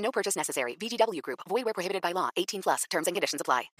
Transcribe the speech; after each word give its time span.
No 0.00 0.10
purchase 0.10 0.36
necessary. 0.38 0.76
VGW 0.80 1.20
Group. 1.22 1.40
Void 1.48 1.64
where 1.64 1.74
prohibited 1.74 2.02
by 2.02 2.12
law. 2.12 2.30
18 2.36 2.62
plus. 2.62 2.84
Terms 2.90 3.06
and 3.06 3.14
conditions 3.14 3.40
apply. 3.40 3.70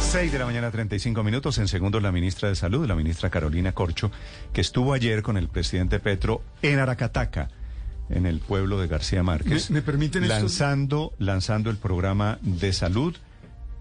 6 0.00 0.32
de 0.32 0.38
la 0.38 0.46
mañana, 0.46 0.70
35 0.70 1.22
minutos. 1.22 1.58
En 1.58 1.68
segundo, 1.68 2.00
la 2.00 2.10
ministra 2.10 2.48
de 2.48 2.54
Salud, 2.54 2.86
la 2.86 2.94
ministra 2.94 3.28
Carolina 3.28 3.72
Corcho, 3.72 4.10
que 4.54 4.62
estuvo 4.62 4.94
ayer 4.94 5.22
con 5.22 5.36
el 5.36 5.48
presidente 5.48 6.00
Petro 6.00 6.40
en 6.62 6.78
Aracataca, 6.78 7.50
en 8.08 8.24
el 8.24 8.40
pueblo 8.40 8.80
de 8.80 8.86
García 8.86 9.22
Márquez. 9.22 9.70
¿Me- 9.70 9.80
me 9.80 9.82
permiten 9.82 10.22
esto? 10.24 10.34
lanzando, 10.34 11.12
lanzando 11.18 11.68
el 11.68 11.76
programa 11.76 12.38
de 12.40 12.72
salud 12.72 13.14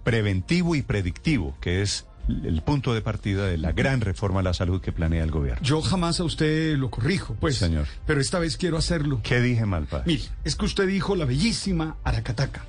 preventivo 0.04 0.76
y 0.76 0.82
predictivo, 0.82 1.56
que 1.62 1.82
es 1.82 2.06
el 2.28 2.62
punto 2.62 2.94
de 2.94 3.02
partida 3.02 3.46
de 3.46 3.58
la 3.58 3.72
gran 3.72 4.02
reforma 4.02 4.42
a 4.42 4.44
la 4.44 4.54
salud 4.54 4.82
que 4.82 4.92
planea 4.92 5.24
el 5.24 5.32
gobierno. 5.32 5.62
Yo 5.64 5.82
jamás 5.82 6.20
a 6.20 6.24
usted 6.24 6.76
lo 6.78 6.90
corrijo, 6.90 7.36
pues. 7.40 7.58
Señor. 7.58 7.88
Pero 8.06 8.20
esta 8.22 8.40
vez 8.40 8.58
quiero 8.58 8.78
hacerlo. 8.78 9.22
¿Qué 9.24 9.40
dije 9.42 9.66
mal, 9.66 9.86
padre? 9.86 10.04
Mire, 10.08 10.24
es 10.44 10.56
que 10.56 10.66
usted 10.66 10.88
dijo 10.88 11.16
la 11.16 11.26
bellísima 11.26 11.98
Aracataca. 12.04 12.66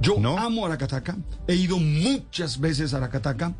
Yo 0.00 0.16
¿No? 0.18 0.38
amo 0.38 0.66
Aracataca, 0.66 1.16
he 1.46 1.54
ido 1.54 1.78
muchas 1.78 2.58
veces 2.60 2.94
a 2.94 2.98
Aracataca, 2.98 3.54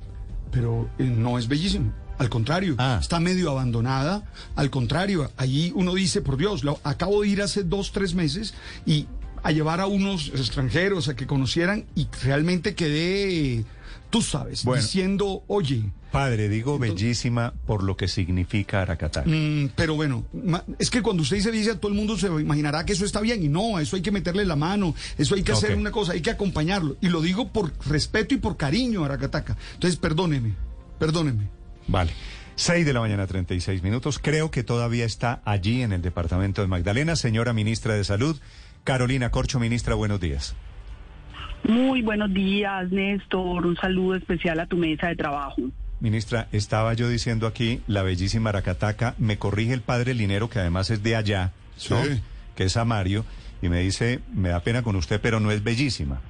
pero 0.50 0.88
eh, 0.98 1.04
no 1.04 1.38
es 1.38 1.48
bellísimo. 1.48 1.92
Al 2.18 2.28
contrario, 2.28 2.76
Ah. 2.78 2.98
está 3.00 3.18
medio 3.18 3.50
abandonada. 3.50 4.22
Al 4.54 4.70
contrario, 4.70 5.30
allí 5.36 5.72
uno 5.74 5.94
dice, 5.94 6.20
por 6.22 6.36
Dios, 6.36 6.62
lo, 6.62 6.78
acabo 6.84 7.22
de 7.22 7.28
ir 7.28 7.42
hace 7.42 7.64
dos, 7.64 7.90
tres 7.92 8.14
meses 8.14 8.54
y 8.86 9.06
a 9.42 9.50
llevar 9.50 9.80
a 9.80 9.86
unos 9.86 10.28
extranjeros 10.28 11.08
a 11.08 11.16
que 11.16 11.26
conocieran 11.26 11.86
y 11.94 12.06
realmente 12.22 12.74
quedé, 12.74 13.64
tú 14.14 14.22
sabes, 14.22 14.62
Bueno. 14.64 14.80
diciendo, 14.80 15.42
oye, 15.48 15.90
Padre, 16.12 16.48
digo 16.48 16.78
bellísima 16.78 17.52
por 17.66 17.82
lo 17.82 17.96
que 17.96 18.06
significa 18.06 18.82
Aracataca. 18.82 19.28
Mm, 19.28 19.70
pero 19.74 19.96
bueno, 19.96 20.24
es 20.78 20.88
que 20.88 21.02
cuando 21.02 21.24
usted 21.24 21.38
dice 21.38 21.50
belleza, 21.50 21.80
todo 21.80 21.90
el 21.90 21.98
mundo 21.98 22.16
se 22.16 22.28
imaginará 22.28 22.86
que 22.86 22.92
eso 22.92 23.04
está 23.04 23.20
bien 23.20 23.42
y 23.42 23.48
no, 23.48 23.80
eso 23.80 23.96
hay 23.96 24.02
que 24.02 24.12
meterle 24.12 24.44
la 24.44 24.54
mano, 24.54 24.94
eso 25.18 25.34
hay 25.34 25.42
que 25.42 25.50
hacer 25.50 25.74
una 25.74 25.90
cosa, 25.90 26.12
hay 26.12 26.20
que 26.20 26.30
acompañarlo. 26.30 26.96
Y 27.00 27.08
lo 27.08 27.20
digo 27.22 27.48
por 27.48 27.72
respeto 27.88 28.34
y 28.34 28.36
por 28.36 28.56
cariño 28.56 29.02
a 29.02 29.06
Aracataca. 29.06 29.56
Entonces, 29.72 29.98
perdóneme, 29.98 30.54
perdóneme. 31.00 31.48
Vale. 31.88 32.12
6 32.54 32.86
de 32.86 32.92
la 32.92 33.00
mañana, 33.00 33.26
36 33.26 33.82
minutos. 33.82 34.20
Creo 34.22 34.52
que 34.52 34.62
todavía 34.62 35.06
está 35.06 35.42
allí 35.44 35.82
en 35.82 35.92
el 35.92 36.02
departamento 36.02 36.62
de 36.62 36.68
Magdalena. 36.68 37.16
Señora 37.16 37.52
ministra 37.52 37.94
de 37.94 38.04
Salud, 38.04 38.38
Carolina 38.84 39.32
Corcho, 39.32 39.58
ministra, 39.58 39.96
buenos 39.96 40.20
días. 40.20 40.54
Muy 41.64 42.02
buenos 42.02 42.32
días, 42.32 42.90
Néstor. 42.90 43.66
Un 43.66 43.76
saludo 43.76 44.16
especial 44.16 44.60
a 44.60 44.66
tu 44.66 44.76
mesa 44.76 45.08
de 45.08 45.16
trabajo. 45.16 45.62
Ministra, 46.00 46.48
estaba 46.52 46.92
yo 46.94 47.08
diciendo 47.08 47.46
aquí 47.46 47.80
la 47.86 48.02
bellísima 48.02 48.50
Aracataca. 48.50 49.14
Me 49.18 49.38
corrige 49.38 49.72
el 49.72 49.80
padre 49.80 50.12
Linero, 50.14 50.50
que 50.50 50.58
además 50.58 50.90
es 50.90 51.02
de 51.02 51.16
allá, 51.16 51.52
¿no? 51.88 52.04
Sí. 52.04 52.20
que 52.54 52.64
es 52.64 52.76
Amario, 52.76 53.24
y 53.62 53.68
me 53.70 53.80
dice, 53.80 54.20
me 54.34 54.50
da 54.50 54.60
pena 54.60 54.82
con 54.82 54.96
usted, 54.96 55.20
pero 55.20 55.40
no 55.40 55.50
es 55.50 55.64
bellísima. 55.64 56.20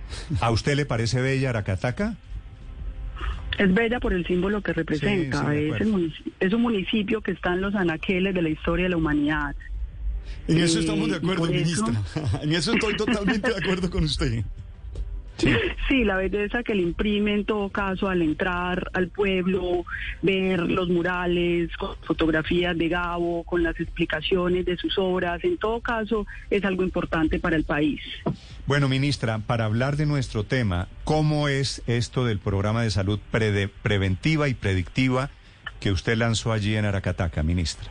¿A 0.40 0.50
usted 0.50 0.76
le 0.76 0.86
parece 0.86 1.20
bella 1.20 1.50
Aracataca? 1.50 2.14
Es 3.58 3.72
bella 3.74 3.98
por 4.00 4.12
el 4.12 4.24
símbolo 4.26 4.60
que 4.62 4.72
representa. 4.72 5.40
Sí, 5.40 5.46
sí, 5.46 5.52
de 5.54 6.16
es, 6.40 6.52
un 6.52 6.62
municipio 6.62 7.20
que 7.20 7.32
está 7.32 7.52
en 7.54 7.60
los 7.60 7.74
anaqueles 7.74 8.34
de 8.34 8.42
la 8.42 8.48
historia 8.50 8.84
de 8.84 8.90
la 8.90 8.96
humanidad. 8.96 9.54
En 10.46 10.58
eso 10.58 10.78
Eh, 10.78 10.80
estamos 10.82 11.08
de 11.10 11.16
acuerdo, 11.16 11.42
por 11.46 11.54
eso- 11.54 11.86
ministra. 11.86 12.40
en 12.42 12.52
eso 12.52 12.72
estoy 12.74 12.96
totalmente 12.96 13.50
de 13.50 13.56
acuerdo 13.56 13.90
con 13.90 14.04
usted. 14.04 14.44
Sí, 15.88 16.04
la 16.04 16.16
belleza 16.16 16.62
que 16.62 16.74
le 16.74 16.82
imprime 16.82 17.34
en 17.34 17.44
todo 17.44 17.68
caso 17.68 18.08
al 18.08 18.22
entrar 18.22 18.90
al 18.94 19.08
pueblo, 19.08 19.84
ver 20.22 20.60
los 20.60 20.88
murales, 20.88 21.76
con 21.76 21.96
fotografías 22.06 22.76
de 22.76 22.88
Gabo, 22.88 23.44
con 23.44 23.62
las 23.62 23.78
explicaciones 23.78 24.64
de 24.64 24.76
sus 24.76 24.96
obras, 24.98 25.42
en 25.44 25.58
todo 25.58 25.80
caso 25.80 26.26
es 26.50 26.64
algo 26.64 26.82
importante 26.82 27.38
para 27.38 27.56
el 27.56 27.64
país. 27.64 28.00
Bueno, 28.66 28.88
ministra, 28.88 29.38
para 29.38 29.66
hablar 29.66 29.96
de 29.96 30.06
nuestro 30.06 30.44
tema, 30.44 30.88
¿cómo 31.04 31.48
es 31.48 31.82
esto 31.86 32.24
del 32.24 32.38
programa 32.38 32.82
de 32.82 32.90
salud 32.90 33.18
preventiva 33.82 34.48
y 34.48 34.54
predictiva 34.54 35.30
que 35.80 35.92
usted 35.92 36.16
lanzó 36.16 36.52
allí 36.52 36.74
en 36.76 36.86
Aracataca, 36.86 37.42
ministra? 37.42 37.90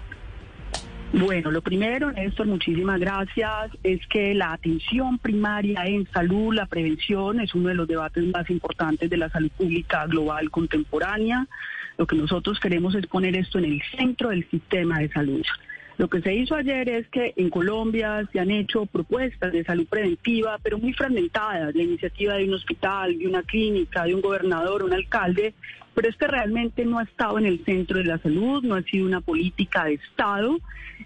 Bueno, 1.16 1.52
lo 1.52 1.62
primero, 1.62 2.12
Néstor, 2.12 2.48
muchísimas 2.48 3.00
gracias, 3.00 3.70
es 3.84 4.06
que 4.08 4.34
la 4.34 4.52
atención 4.52 5.20
primaria 5.20 5.86
en 5.86 6.08
salud, 6.12 6.56
la 6.56 6.66
prevención, 6.66 7.40
es 7.40 7.54
uno 7.54 7.70
de 7.70 7.76
los 7.76 7.88
debates 7.88 8.26
más 8.26 8.50
importantes 8.50 9.12
de 9.12 9.18
la 9.18 9.30
salud 9.30 9.52
pública 9.56 10.08
global 10.08 10.50
contemporánea. 10.50 11.48
Lo 12.00 12.08
que 12.08 12.16
nosotros 12.16 12.60
queremos 12.60 12.96
es 12.96 13.06
poner 13.06 13.36
esto 13.36 13.60
en 13.60 13.66
el 13.66 13.82
centro 13.96 14.30
del 14.30 14.50
sistema 14.50 14.98
de 14.98 15.10
salud. 15.10 15.46
Lo 16.00 16.08
que 16.08 16.22
se 16.22 16.34
hizo 16.34 16.56
ayer 16.56 16.90
es 16.90 17.08
que 17.10 17.36
en 17.38 17.52
Colombia 17.52 18.28
se 18.32 18.40
han 18.40 18.50
hecho 18.50 18.88
propuestas 18.88 19.54
de 19.54 19.64
salud 19.64 19.86
preventiva, 19.88 20.58
pero 20.64 20.80
muy 20.80 20.94
fragmentadas, 20.94 21.76
la 21.76 21.84
iniciativa 21.84 22.34
de 22.38 22.46
un 22.46 22.56
hospital, 22.56 23.20
de 23.20 23.28
una 23.28 23.44
clínica, 23.44 24.06
de 24.06 24.16
un 24.16 24.22
gobernador, 24.22 24.82
un 24.82 24.94
alcalde, 24.94 25.54
pero 25.94 26.10
es 26.10 26.16
que 26.16 26.28
realmente 26.28 26.86
no 26.86 27.00
ha 27.00 27.04
estado 27.04 27.38
en 27.38 27.46
el 27.46 27.64
centro 27.66 27.98
de 27.98 28.06
la 28.06 28.18
salud, 28.20 28.64
no 28.64 28.76
ha 28.76 28.82
sido 28.84 29.06
una 29.06 29.22
política 29.22 29.86
de 29.86 29.96
Estado 29.96 30.58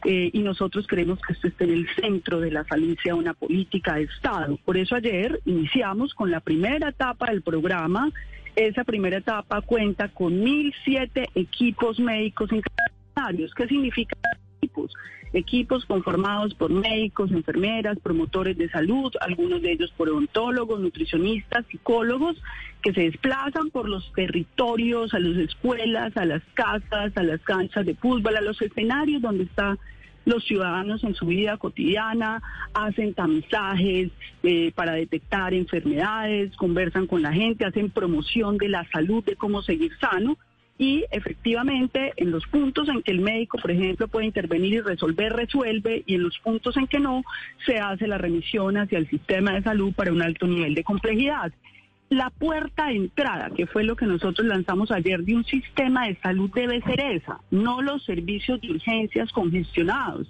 eh, 0.06 0.30
y 0.34 0.40
nosotros 0.40 0.88
queremos 0.88 1.20
que 1.22 1.34
esto 1.34 1.48
esté 1.48 1.66
en 1.66 1.72
el 1.72 1.88
centro 1.96 2.40
de 2.40 2.52
la 2.52 2.64
salud, 2.66 2.98
sea 3.02 3.16
una 3.16 3.34
política 3.34 3.96
de 3.96 4.04
Estado. 4.04 4.58
Por 4.64 4.78
eso 4.78 4.96
ayer 4.96 5.40
iniciamos 5.46 6.14
con 6.14 6.32
la 6.32 6.40
primera 6.40 6.90
etapa 6.90 7.28
del 7.28 7.42
programa. 7.42 8.12
Esa 8.56 8.84
primera 8.84 9.18
etapa 9.18 9.62
cuenta 9.62 10.10
con 10.10 10.34
1.007 10.42 11.30
equipos 11.36 12.00
médicos 12.00 12.50
internacionales. 12.52 13.54
¿Qué 13.56 13.68
significa 13.68 14.16
equipos? 14.58 14.94
Equipos 15.34 15.86
conformados 15.86 16.54
por 16.54 16.72
médicos, 16.72 17.32
enfermeras, 17.32 18.00
promotores 18.00 18.58
de 18.58 18.70
salud, 18.70 19.12
algunos 19.20 19.62
de 19.62 19.74
ellos 19.74 19.94
por 19.96 20.10
odontólogos, 20.10 20.80
nutricionistas, 20.80 21.66
psicólogos, 21.68 22.42
que 22.82 22.94
se 22.94 23.02
desplazan 23.02 23.70
por 23.70 23.90
los 23.90 24.12
territorios, 24.14 25.14
a 25.14 25.20
las 25.20 25.38
escuelas, 25.38 26.16
a 26.16 26.26
las 26.26 26.42
casas, 26.54 27.12
a 27.16 27.24
las 27.24 27.42
canchas 27.42 27.86
de 27.86 27.96
fútbol, 27.96 28.38
a 28.38 28.42
los 28.42 28.62
escenarios 28.62 29.22
donde 29.22 29.44
están 29.44 29.78
los 30.26 30.44
ciudadanos 30.44 31.04
en 31.06 31.16
su 31.16 31.26
vida 31.26 31.56
cotidiana, 31.58 32.42
hacen 32.74 33.14
tamizajes 33.14 34.12
eh, 34.44 34.74
para 34.76 34.94
detectar 34.94 35.54
enfermedades, 35.54 36.56
conversan 36.58 37.08
con 37.08 37.22
la 37.22 37.32
gente, 37.32 37.66
hacen 37.66 37.90
promoción 37.90 38.58
de 38.58 38.68
la 38.68 38.86
salud, 38.92 39.24
de 39.24 39.38
cómo 39.38 39.62
seguir 39.62 39.98
sano 40.00 40.38
y 40.78 41.06
efectivamente 41.12 42.14
en 42.18 42.32
los 42.32 42.46
puntos 42.48 42.88
en 42.90 43.02
que 43.02 43.12
el 43.12 43.22
médico, 43.22 43.58
por 43.58 43.72
ejemplo, 43.72 44.08
puede 44.08 44.28
intervenir 44.28 44.74
y 44.74 44.82
resolver, 44.82 45.34
resuelve, 45.34 46.04
y 46.06 46.16
en 46.16 46.24
los 46.24 46.38
puntos 46.40 46.78
en 46.78 46.88
que 46.88 47.00
no, 47.00 47.24
se 47.66 47.78
hace 47.80 48.08
la 48.08 48.18
remisión 48.18 48.78
hacia 48.78 49.00
el 49.00 49.10
sistema 49.10 49.54
de 49.54 49.64
salud 49.64 49.94
para 49.94 50.12
un 50.12 50.22
alto 50.22 50.46
nivel 50.48 50.76
de 50.76 50.84
complejidad. 50.84 51.52
La 52.10 52.30
puerta 52.30 52.88
de 52.88 52.96
entrada, 52.96 53.50
que 53.56 53.66
fue 53.66 53.84
lo 53.84 53.96
que 53.96 54.06
nosotros 54.06 54.48
lanzamos 54.48 54.92
ayer 54.92 55.24
de 55.24 55.36
un 55.36 55.44
sistema 55.44 56.08
de 56.08 56.16
salud, 56.18 56.50
debe 56.54 56.82
ser 56.82 57.02
esa, 57.02 57.40
no 57.52 57.82
los 57.82 58.06
servicios 58.06 58.62
de 58.62 58.72
urgencias 58.72 59.32
congestionados. 59.32 60.28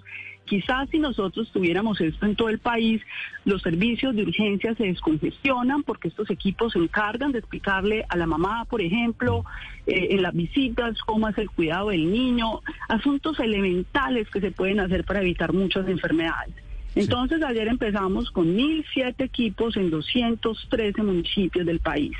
Quizás 0.48 0.88
si 0.88 0.98
nosotros 0.98 1.50
tuviéramos 1.52 2.00
esto 2.00 2.24
en 2.24 2.34
todo 2.34 2.48
el 2.48 2.58
país, 2.58 3.02
los 3.44 3.60
servicios 3.60 4.16
de 4.16 4.22
urgencia 4.22 4.74
se 4.74 4.84
descongestionan 4.84 5.82
porque 5.82 6.08
estos 6.08 6.30
equipos 6.30 6.72
se 6.72 6.78
encargan 6.78 7.32
de 7.32 7.40
explicarle 7.40 8.06
a 8.08 8.16
la 8.16 8.26
mamá, 8.26 8.64
por 8.64 8.80
ejemplo, 8.80 9.44
eh, 9.86 10.08
en 10.10 10.22
las 10.22 10.32
visitas, 10.32 10.98
cómo 11.02 11.26
hacer 11.26 11.44
el 11.44 11.50
cuidado 11.50 11.90
del 11.90 12.10
niño, 12.10 12.60
asuntos 12.88 13.38
elementales 13.40 14.28
que 14.30 14.40
se 14.40 14.50
pueden 14.50 14.80
hacer 14.80 15.04
para 15.04 15.20
evitar 15.20 15.52
muchas 15.52 15.86
enfermedades. 15.86 16.54
Entonces 16.94 17.42
ayer 17.42 17.68
empezamos 17.68 18.30
con 18.30 18.56
1.007 18.56 19.14
equipos 19.18 19.76
en 19.76 19.90
213 19.90 21.02
municipios 21.02 21.66
del 21.66 21.80
país. 21.80 22.16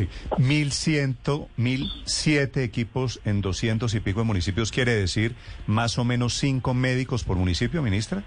Sí. 0.00 0.08
1.100, 0.38 1.48
1.007 1.58 2.62
equipos 2.62 3.20
en 3.26 3.42
200 3.42 3.94
y 3.94 4.00
pico 4.00 4.20
de 4.20 4.24
municipios, 4.24 4.72
quiere 4.72 4.94
decir 4.94 5.34
más 5.66 5.98
o 5.98 6.04
menos 6.04 6.38
cinco 6.38 6.72
médicos 6.72 7.22
por 7.22 7.36
municipio, 7.36 7.82
ministra. 7.82 8.24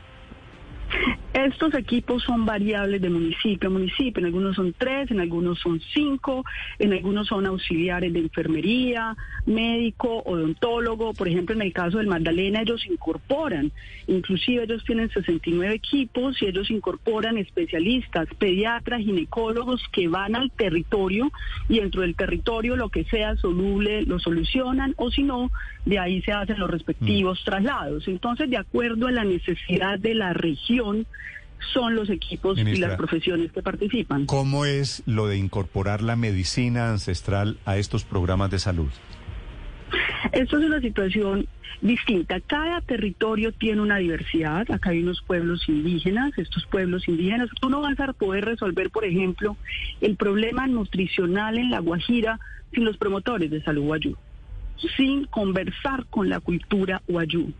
Es 1.43 1.53
Estos 1.53 1.75
equipos 1.75 2.23
son 2.23 2.45
variables 2.45 3.01
de 3.01 3.09
municipio 3.09 3.69
a 3.69 3.71
municipio. 3.71 4.19
En 4.19 4.25
algunos 4.25 4.57
son 4.57 4.73
tres, 4.77 5.09
en 5.11 5.21
algunos 5.21 5.59
son 5.59 5.79
cinco, 5.93 6.43
en 6.77 6.91
algunos 6.91 7.27
son 7.27 7.45
auxiliares 7.45 8.11
de 8.11 8.19
enfermería, 8.19 9.15
médico, 9.45 10.23
odontólogo. 10.25 11.13
Por 11.13 11.29
ejemplo, 11.29 11.55
en 11.55 11.61
el 11.61 11.71
caso 11.71 11.99
del 11.99 12.07
Magdalena, 12.07 12.63
ellos 12.63 12.85
incorporan, 12.85 13.71
inclusive 14.07 14.63
ellos 14.63 14.83
tienen 14.83 15.09
69 15.09 15.73
equipos 15.73 16.41
y 16.41 16.47
ellos 16.47 16.69
incorporan 16.69 17.37
especialistas, 17.37 18.27
pediatras, 18.37 18.99
ginecólogos 19.01 19.81
que 19.93 20.09
van 20.09 20.35
al 20.35 20.51
territorio 20.51 21.31
y 21.69 21.79
dentro 21.79 22.01
del 22.01 22.15
territorio 22.15 22.75
lo 22.75 22.89
que 22.89 23.05
sea 23.05 23.37
soluble 23.37 24.01
lo 24.03 24.19
solucionan 24.19 24.95
o 24.97 25.11
si 25.11 25.23
no, 25.23 25.49
de 25.85 25.97
ahí 25.99 26.21
se 26.23 26.33
hacen 26.33 26.59
los 26.59 26.69
respectivos 26.69 27.39
Mm. 27.41 27.45
traslados. 27.45 28.07
Entonces, 28.07 28.49
de 28.49 28.57
acuerdo 28.57 29.07
a 29.07 29.11
la 29.11 29.23
necesidad 29.23 29.97
de 29.97 30.15
la 30.15 30.33
región, 30.33 31.05
son 31.71 31.95
los 31.95 32.09
equipos 32.09 32.57
y 32.57 32.77
las 32.77 32.95
profesiones 32.95 33.51
que 33.51 33.61
participan. 33.61 34.25
¿Cómo 34.25 34.65
es 34.65 35.03
lo 35.05 35.27
de 35.27 35.37
incorporar 35.37 36.01
la 36.01 36.15
medicina 36.15 36.89
ancestral 36.89 37.57
a 37.65 37.77
estos 37.77 38.03
programas 38.03 38.51
de 38.51 38.59
salud? 38.59 38.89
Esto 40.31 40.57
es 40.57 40.65
una 40.65 40.81
situación 40.81 41.47
distinta. 41.81 42.39
Cada 42.39 42.81
territorio 42.81 43.51
tiene 43.51 43.81
una 43.81 43.97
diversidad. 43.97 44.69
Acá 44.71 44.91
hay 44.91 45.03
unos 45.03 45.21
pueblos 45.21 45.67
indígenas. 45.67 46.31
Estos 46.37 46.65
pueblos 46.65 47.07
indígenas, 47.07 47.49
tú 47.59 47.69
no 47.69 47.81
vas 47.81 47.99
a 47.99 48.13
poder 48.13 48.45
resolver, 48.45 48.89
por 48.89 49.05
ejemplo, 49.05 49.57
el 50.01 50.15
problema 50.15 50.65
nutricional 50.67 51.57
en 51.57 51.69
La 51.69 51.79
Guajira 51.79 52.39
sin 52.73 52.85
los 52.85 52.97
promotores 52.97 53.51
de 53.51 53.61
salud 53.61 53.83
guayú, 53.83 54.17
sin 54.97 55.25
conversar 55.25 56.05
con 56.09 56.29
la 56.29 56.39
cultura 56.39 57.01
guayú. 57.07 57.53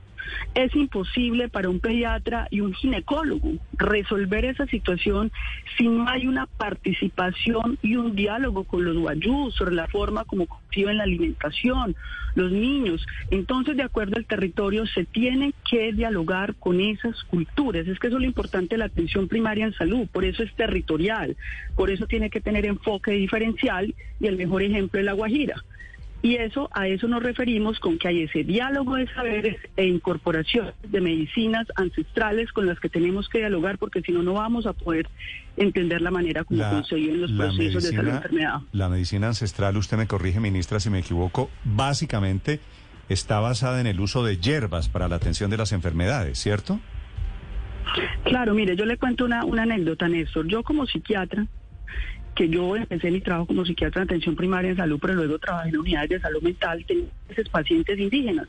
Es 0.56 0.76
imposible 0.76 1.50
para 1.50 1.70
un 1.70 1.80
pediatra 1.80 2.48
y 2.52 2.62
un 2.62 2.74
ginecólogo 2.74 3.54
resolver 3.74 4.46
esa 4.46 4.66
situación 4.68 5.32
si 5.78 5.88
no 5.88 6.08
hay 6.08 6.28
una 6.28 6.46
participación 6.46 7.78
y 7.82 7.96
un 7.96 8.16
diálogo 8.16 8.64
con 8.64 8.86
los 8.86 8.98
guayús 8.98 9.56
sobre 9.56 9.76
la 9.76 9.88
forma 9.88 10.26
como 10.26 10.46
conciben 10.46 10.98
la 10.98 11.04
alimentación, 11.04 11.96
los 12.36 12.52
niños. 12.52 13.06
Entonces, 13.32 13.78
de 13.78 13.84
acuerdo 13.84 14.18
al 14.18 14.26
territorio, 14.26 14.86
se 14.88 15.06
tiene 15.06 15.54
que 15.70 15.94
dialogar 15.94 16.56
con 16.56 16.80
esas 16.80 17.24
culturas. 17.26 17.88
Es 17.88 18.00
que 18.00 18.08
eso 18.08 18.18
es 18.18 18.22
lo 18.22 18.28
importante 18.28 18.76
de 18.76 18.80
la 18.80 18.86
atención 18.86 19.28
primaria 19.28 19.66
en 19.66 19.74
salud, 19.74 20.08
por 20.12 20.26
eso 20.26 20.44
es 20.44 20.54
territorial, 20.56 21.36
por 21.76 21.90
eso 21.90 22.08
tiene 22.08 22.30
que 22.30 22.42
tener 22.42 22.66
enfoque 22.66 23.12
diferencial 23.12 23.94
y 24.20 24.28
el 24.28 24.38
mejor 24.38 24.64
ejemplo 24.64 25.00
es 25.00 25.06
la 25.06 25.14
Guajira. 25.14 25.64
Y 26.24 26.36
eso, 26.38 26.70
a 26.74 26.88
eso 26.88 27.08
nos 27.10 27.22
referimos 27.22 27.80
con 27.80 27.98
que 28.00 28.08
hay 28.08 28.22
ese 28.24 28.46
diálogo 28.46 28.96
de 28.96 29.08
saberes 29.14 29.58
e 29.76 29.86
incorporación 29.86 30.72
de 30.88 31.02
medicinas 31.02 31.68
ancestrales 31.76 32.52
con 32.54 32.66
las 32.66 32.80
que 32.80 32.88
tenemos 32.88 33.28
que 33.28 33.40
dialogar, 33.40 33.78
porque 33.78 34.02
si 34.02 34.14
no, 34.14 34.24
no 34.24 34.34
vamos 34.34 34.66
a 34.66 34.72
poder 34.72 35.06
entender 35.58 36.02
la 36.02 36.12
manera 36.12 36.46
como 36.46 36.64
concebyen 36.70 37.20
los 37.20 37.30
procesos 37.34 37.84
de 37.84 37.90
salud 37.90 38.04
medicina- 38.04 38.16
enfermedad. 38.16 38.60
La 38.72 38.88
medicina 38.88 39.28
ancestral, 39.28 39.76
usted 39.76 39.98
me 39.98 40.08
corrige, 40.08 40.40
ministra, 40.40 40.80
si 40.80 40.90
me 40.90 41.00
equivoco, 41.00 41.50
básicamente 41.66 42.62
está 43.10 43.42
basada 43.42 43.82
en 43.82 43.88
el 43.88 44.00
uso 44.00 44.24
de 44.24 44.38
hierbas 44.38 44.88
para 44.88 45.10
la 45.10 45.18
atención 45.18 45.52
de 45.52 45.58
las 45.58 45.74
enfermedades, 45.74 46.40
¿cierto? 46.40 46.80
Claro, 48.24 48.54
mire, 48.54 48.78
yo 48.78 48.86
le 48.86 48.96
cuento 48.98 49.26
una, 49.26 49.44
una 49.44 49.64
anécdota, 49.64 50.08
Néstor. 50.08 50.48
Yo 50.48 50.64
como 50.64 50.86
psiquiatra, 50.88 51.46
que 52.36 52.50
yo 52.50 52.76
empecé 52.76 53.12
mi 53.12 53.22
trabajo 53.22 53.48
como 53.48 53.66
psiquiatra 53.66 54.02
de 54.02 54.06
atención 54.06 54.36
primaria 54.36 54.72
en 54.72 54.78
salud, 54.78 55.00
pero 55.02 55.14
luego 55.14 55.40
trabajé 55.40 55.70
en 55.70 55.78
unidades 55.78 56.10
de 56.10 56.20
salud 56.20 56.42
mental, 56.42 56.86
veces 57.30 57.50
pacientes 57.50 58.00
indígenas. 58.00 58.48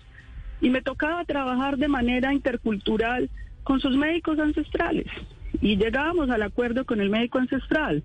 Y 0.60 0.70
me 0.70 0.82
tocaba 0.82 1.24
trabajar 1.24 1.76
de 1.76 1.88
manera 1.88 2.32
intercultural 2.32 3.28
con 3.62 3.80
sus 3.80 3.96
médicos 3.96 4.38
ancestrales. 4.38 5.06
Y 5.60 5.76
llegábamos 5.76 6.30
al 6.30 6.42
acuerdo 6.42 6.84
con 6.84 7.00
el 7.00 7.10
médico 7.10 7.38
ancestral. 7.38 8.02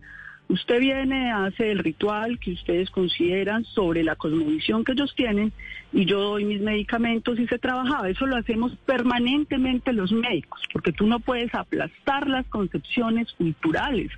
Usted 0.49 0.79
viene, 0.79 1.31
hace 1.31 1.71
el 1.71 1.77
ritual 1.77 2.39
que 2.39 2.53
ustedes 2.53 2.89
consideran 2.89 3.65
sobre 3.65 4.03
la 4.03 4.15
cosmovisión 4.15 4.83
que 4.83 4.93
ellos 4.93 5.13
tienen 5.15 5.53
y 5.93 6.05
yo 6.05 6.19
doy 6.19 6.43
mis 6.43 6.59
medicamentos 6.59 7.37
y 7.39 7.45
se 7.45 7.59
trabajaba. 7.59 8.09
Eso 8.09 8.25
lo 8.25 8.35
hacemos 8.35 8.75
permanentemente 8.87 9.93
los 9.93 10.11
médicos, 10.11 10.59
porque 10.73 10.91
tú 10.91 11.05
no 11.05 11.19
puedes 11.19 11.53
aplastar 11.53 12.27
las 12.27 12.47
concepciones 12.47 13.31
culturales, 13.33 14.09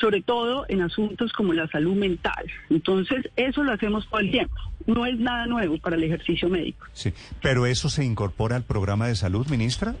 sobre 0.00 0.22
todo 0.22 0.64
en 0.68 0.80
asuntos 0.80 1.34
como 1.34 1.52
la 1.52 1.68
salud 1.68 1.94
mental. 1.94 2.50
Entonces, 2.70 3.28
eso 3.36 3.62
lo 3.62 3.72
hacemos 3.72 4.08
todo 4.08 4.20
el 4.20 4.30
tiempo. 4.30 4.54
No 4.86 5.04
es 5.04 5.18
nada 5.18 5.44
nuevo 5.44 5.76
para 5.76 5.96
el 5.96 6.04
ejercicio 6.04 6.48
médico. 6.48 6.86
Sí. 6.94 7.12
Pero 7.42 7.66
eso 7.66 7.90
se 7.90 8.06
incorpora 8.06 8.56
al 8.56 8.64
programa 8.64 9.06
de 9.06 9.16
salud, 9.16 9.46
ministra. 9.48 9.94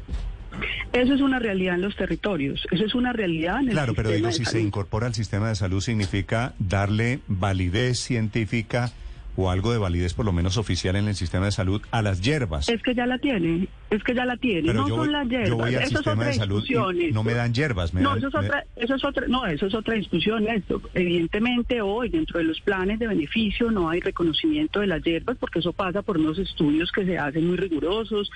Eso 0.92 1.14
es 1.14 1.20
una 1.20 1.38
realidad 1.38 1.74
en 1.74 1.82
los 1.82 1.96
territorios. 1.96 2.66
Eso 2.70 2.84
es 2.84 2.94
una 2.94 3.12
realidad 3.12 3.60
en 3.60 3.68
el 3.68 3.72
Claro, 3.72 3.94
pero 3.94 4.10
digo, 4.10 4.30
si 4.32 4.44
se 4.44 4.60
incorpora 4.60 5.06
al 5.06 5.14
sistema 5.14 5.48
de 5.48 5.54
salud 5.54 5.80
significa 5.80 6.54
darle 6.58 7.20
validez 7.26 7.98
científica 7.98 8.92
o 9.36 9.50
algo 9.50 9.72
de 9.72 9.78
validez 9.78 10.14
por 10.14 10.24
lo 10.24 10.32
menos 10.32 10.56
oficial 10.56 10.96
en 10.96 11.08
el 11.08 11.14
sistema 11.14 11.46
de 11.46 11.52
salud 11.52 11.82
a 11.90 12.02
las 12.02 12.20
hierbas. 12.20 12.68
Es 12.68 12.82
que 12.82 12.94
ya 12.94 13.06
la 13.06 13.18
tiene, 13.18 13.66
es 13.90 14.02
que 14.04 14.14
ya 14.14 14.24
la 14.24 14.36
tiene. 14.36 14.62
Pero 14.68 14.82
no 14.82 14.88
yo 14.88 14.96
son 14.96 15.12
las 15.12 15.24
yo 15.28 15.30
hierbas. 15.38 15.50
voy 15.58 15.68
al 15.74 15.74
Eso 15.74 15.82
es 15.82 15.88
sistema 15.90 16.24
de 16.24 16.32
salud 16.34 16.64
y 16.68 17.12
no 17.12 17.22
me 17.24 17.34
dan 17.34 17.52
hierbas, 17.52 17.92
me 17.94 18.00
no, 18.02 18.10
dan- 18.10 18.18
eso 18.18 18.28
es 18.28 18.34
me- 18.34 18.40
otra, 18.40 18.64
eso 18.76 18.94
es 18.94 19.04
otra, 19.04 19.26
no, 19.28 19.46
eso 19.46 19.66
es 19.66 19.74
otra 19.74 19.94
discusión, 19.94 20.44
Néstor. 20.44 20.82
Evidentemente 20.94 21.80
hoy 21.82 22.08
dentro 22.08 22.38
de 22.38 22.44
los 22.44 22.60
planes 22.60 22.98
de 22.98 23.06
beneficio 23.06 23.70
no 23.70 23.88
hay 23.90 24.00
reconocimiento 24.00 24.80
de 24.80 24.86
las 24.86 25.02
hierbas 25.02 25.36
porque 25.38 25.58
eso 25.60 25.72
pasa 25.72 26.02
por 26.02 26.18
unos 26.18 26.38
estudios 26.38 26.90
que 26.92 27.04
se 27.04 27.18
hacen 27.18 27.46
muy 27.46 27.56
rigurosos. 27.56 28.30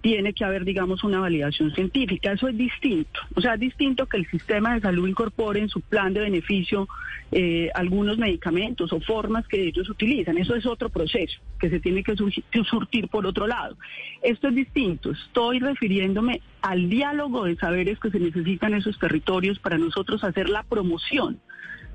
Tiene 0.00 0.32
que 0.32 0.44
haber, 0.44 0.64
digamos, 0.64 1.04
una 1.04 1.20
validación 1.20 1.72
científica. 1.74 2.32
Eso 2.32 2.48
es 2.48 2.56
distinto. 2.58 3.20
O 3.36 3.40
sea, 3.40 3.54
es 3.54 3.60
distinto 3.60 4.06
que 4.06 4.16
el 4.16 4.26
sistema 4.28 4.74
de 4.74 4.80
salud 4.80 5.06
incorpore 5.06 5.60
en 5.60 5.68
su 5.68 5.80
plan 5.80 6.12
de 6.12 6.20
beneficio 6.20 6.88
eh, 7.30 7.70
algunos 7.74 8.18
medicamentos 8.18 8.92
o 8.92 9.00
formas 9.00 9.46
que 9.46 9.68
ellos 9.68 9.88
utilizan. 9.88 10.36
Eso 10.42 10.56
es 10.56 10.66
otro 10.66 10.88
proceso 10.88 11.40
que 11.60 11.70
se 11.70 11.78
tiene 11.78 12.02
que 12.02 12.16
que 12.50 12.64
surtir 12.64 13.06
por 13.06 13.26
otro 13.26 13.46
lado. 13.46 13.76
Esto 14.22 14.48
es 14.48 14.56
distinto. 14.56 15.12
Estoy 15.12 15.60
refiriéndome 15.60 16.40
al 16.62 16.90
diálogo 16.90 17.44
de 17.44 17.54
saberes 17.54 18.00
que 18.00 18.10
se 18.10 18.18
necesitan 18.18 18.72
en 18.72 18.80
esos 18.80 18.98
territorios 18.98 19.60
para 19.60 19.78
nosotros 19.78 20.24
hacer 20.24 20.48
la 20.48 20.64
promoción, 20.64 21.38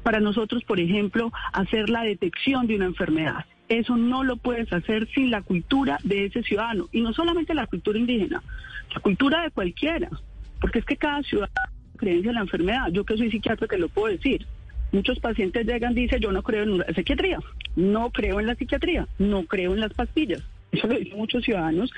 para 0.01 0.21
nosotros, 0.21 0.63
por 0.63 0.79
ejemplo, 0.79 1.33
hacer 1.51 1.89
la 1.89 2.03
detección 2.03 2.67
de 2.67 2.77
una 2.77 2.85
enfermedad. 2.85 3.45
Eso 3.67 3.97
no 3.97 4.23
lo 4.23 4.37
puedes 4.37 4.71
hacer 4.71 5.09
sin 5.13 5.29
la 5.29 5.41
cultura 5.41 5.99
de 6.05 6.27
ese 6.27 6.41
ciudadano. 6.41 6.87
Y 6.93 7.01
no 7.01 7.11
solamente 7.11 7.53
la 7.53 7.67
cultura 7.67 7.99
indígena, 7.99 8.41
la 8.95 9.01
cultura 9.01 9.41
de 9.41 9.51
cualquiera. 9.51 10.09
Porque 10.61 10.79
es 10.79 10.85
que 10.85 10.95
cada 10.95 11.21
ciudadano 11.23 11.53
tiene 11.81 11.97
creencia 11.97 12.29
en 12.29 12.35
la 12.35 12.41
enfermedad. 12.41 12.87
Yo 12.93 13.03
que 13.03 13.17
soy 13.17 13.29
psiquiatra 13.29 13.67
te 13.67 13.77
lo 13.77 13.89
puedo 13.89 14.07
decir. 14.07 14.47
Muchos 14.91 15.19
pacientes 15.19 15.65
llegan 15.65 15.93
y 15.93 16.01
dicen, 16.01 16.19
yo 16.19 16.31
no 16.31 16.43
creo 16.43 16.63
en 16.63 16.77
la 16.79 16.85
psiquiatría, 16.93 17.39
no 17.75 18.09
creo 18.11 18.39
en 18.39 18.47
la 18.47 18.55
psiquiatría, 18.55 19.07
no 19.19 19.43
creo 19.43 19.73
en 19.73 19.81
las 19.81 19.93
pastillas. 19.93 20.43
Eso 20.71 20.87
lo 20.87 20.97
dicen 20.97 21.17
muchos 21.17 21.43
ciudadanos 21.43 21.91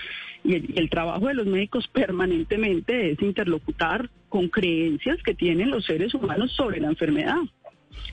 y 0.44 0.56
el, 0.56 0.74
el 0.76 0.90
trabajo 0.90 1.28
de 1.28 1.34
los 1.34 1.48
médicos 1.48 1.88
permanentemente 1.88 3.12
es 3.12 3.22
interlocutar 3.22 4.10
con 4.30 4.48
creencias 4.48 5.22
que 5.24 5.34
tienen 5.34 5.72
los 5.72 5.86
seres 5.86 6.14
humanos 6.14 6.52
sobre 6.54 6.80
la 6.80 6.88
enfermedad, 6.88 7.38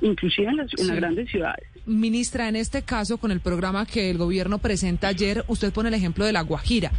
inclusive 0.00 0.49
en 0.49 0.57
las, 0.57 0.66
en 0.78 0.87
las 0.87 0.97
Sí. 0.97 1.00
grandes 1.00 1.31
ciudades. 1.31 1.66
Ministra, 1.87 2.49
en 2.49 2.57
este 2.57 2.83
caso, 2.83 3.16
con 3.19 3.31
el 3.31 3.40
programa 3.40 3.87
que 3.87 4.11
el 4.11 4.19
gobierno 4.19 4.59
presenta 4.59 5.09
ayer, 5.09 5.45
usted 5.47 5.73
pone 5.73 5.88
el 5.88 5.95
ejemplo 5.95 6.25
de 6.25 6.33
La 6.33 6.40
Guajira, 6.43 6.90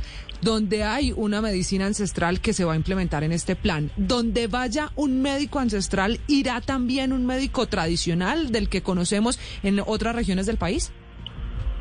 donde 0.42 0.84
hay 0.84 1.12
una 1.16 1.42
medicina 1.42 1.86
ancestral 1.88 2.40
que 2.40 2.54
se 2.54 2.64
va 2.64 2.74
a 2.74 2.76
implementar 2.78 3.24
en 3.26 3.34
este 3.34 3.56
plan. 3.58 3.92
Donde 3.98 4.48
vaya 4.48 4.92
un 4.96 5.22
médico 5.22 5.60
ancestral, 5.60 6.20
¿irá 6.28 6.62
también 6.62 7.12
un 7.12 7.26
médico 7.26 7.68
tradicional 7.68 8.52
del 8.54 8.70
que 8.70 8.82
conocemos 8.82 9.40
en 9.62 9.82
otras 9.86 10.16
regiones 10.16 10.46
del 10.46 10.58
país? 10.58 10.92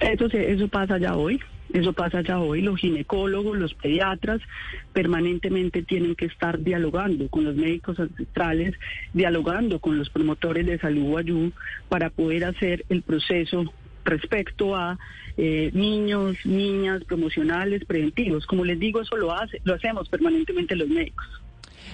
Eso, 0.00 0.28
se- 0.28 0.52
eso 0.52 0.66
pasa 0.68 0.98
ya 0.98 1.14
hoy. 1.16 1.38
Eso 1.72 1.92
pasa 1.92 2.20
ya 2.22 2.38
hoy. 2.38 2.62
Los 2.62 2.80
ginecólogos, 2.80 3.58
los 3.58 3.74
pediatras 3.74 4.40
permanentemente 4.92 5.82
tienen 5.82 6.14
que 6.14 6.26
estar 6.26 6.60
dialogando 6.62 7.28
con 7.28 7.44
los 7.44 7.56
médicos 7.56 7.98
ancestrales, 7.98 8.74
dialogando 9.12 9.80
con 9.80 9.98
los 9.98 10.10
promotores 10.10 10.66
de 10.66 10.78
salud 10.78 11.04
guayú 11.04 11.52
para 11.88 12.10
poder 12.10 12.44
hacer 12.44 12.84
el 12.88 13.02
proceso 13.02 13.64
respecto 14.04 14.76
a 14.76 14.98
eh, 15.36 15.70
niños, 15.74 16.36
niñas, 16.44 17.04
promocionales, 17.04 17.84
preventivos. 17.84 18.46
Como 18.46 18.64
les 18.64 18.78
digo, 18.78 19.00
eso 19.00 19.16
lo 19.16 19.32
hace, 19.32 19.60
lo 19.64 19.74
hacemos 19.74 20.08
permanentemente 20.08 20.76
los 20.76 20.88
médicos. 20.88 21.26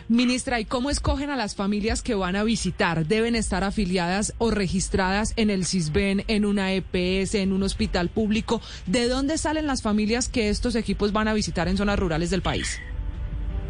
Ministra, 0.08 0.60
¿y 0.60 0.64
cómo 0.64 0.90
escogen 0.90 1.30
a 1.30 1.36
las 1.36 1.54
familias 1.54 2.02
que 2.02 2.14
van 2.14 2.36
a 2.36 2.44
visitar? 2.44 3.06
¿Deben 3.06 3.36
estar 3.36 3.64
afiliadas 3.64 4.34
o 4.38 4.50
registradas 4.50 5.32
en 5.36 5.50
el 5.50 5.64
CISBEN, 5.64 6.24
en 6.28 6.44
una 6.44 6.72
EPS, 6.72 7.36
en 7.36 7.52
un 7.52 7.62
hospital 7.62 8.08
público? 8.08 8.60
¿De 8.86 9.08
dónde 9.08 9.38
salen 9.38 9.66
las 9.66 9.82
familias 9.82 10.28
que 10.28 10.48
estos 10.48 10.74
equipos 10.74 11.12
van 11.12 11.28
a 11.28 11.34
visitar 11.34 11.68
en 11.68 11.76
zonas 11.76 11.98
rurales 11.98 12.30
del 12.30 12.42
país? 12.42 12.80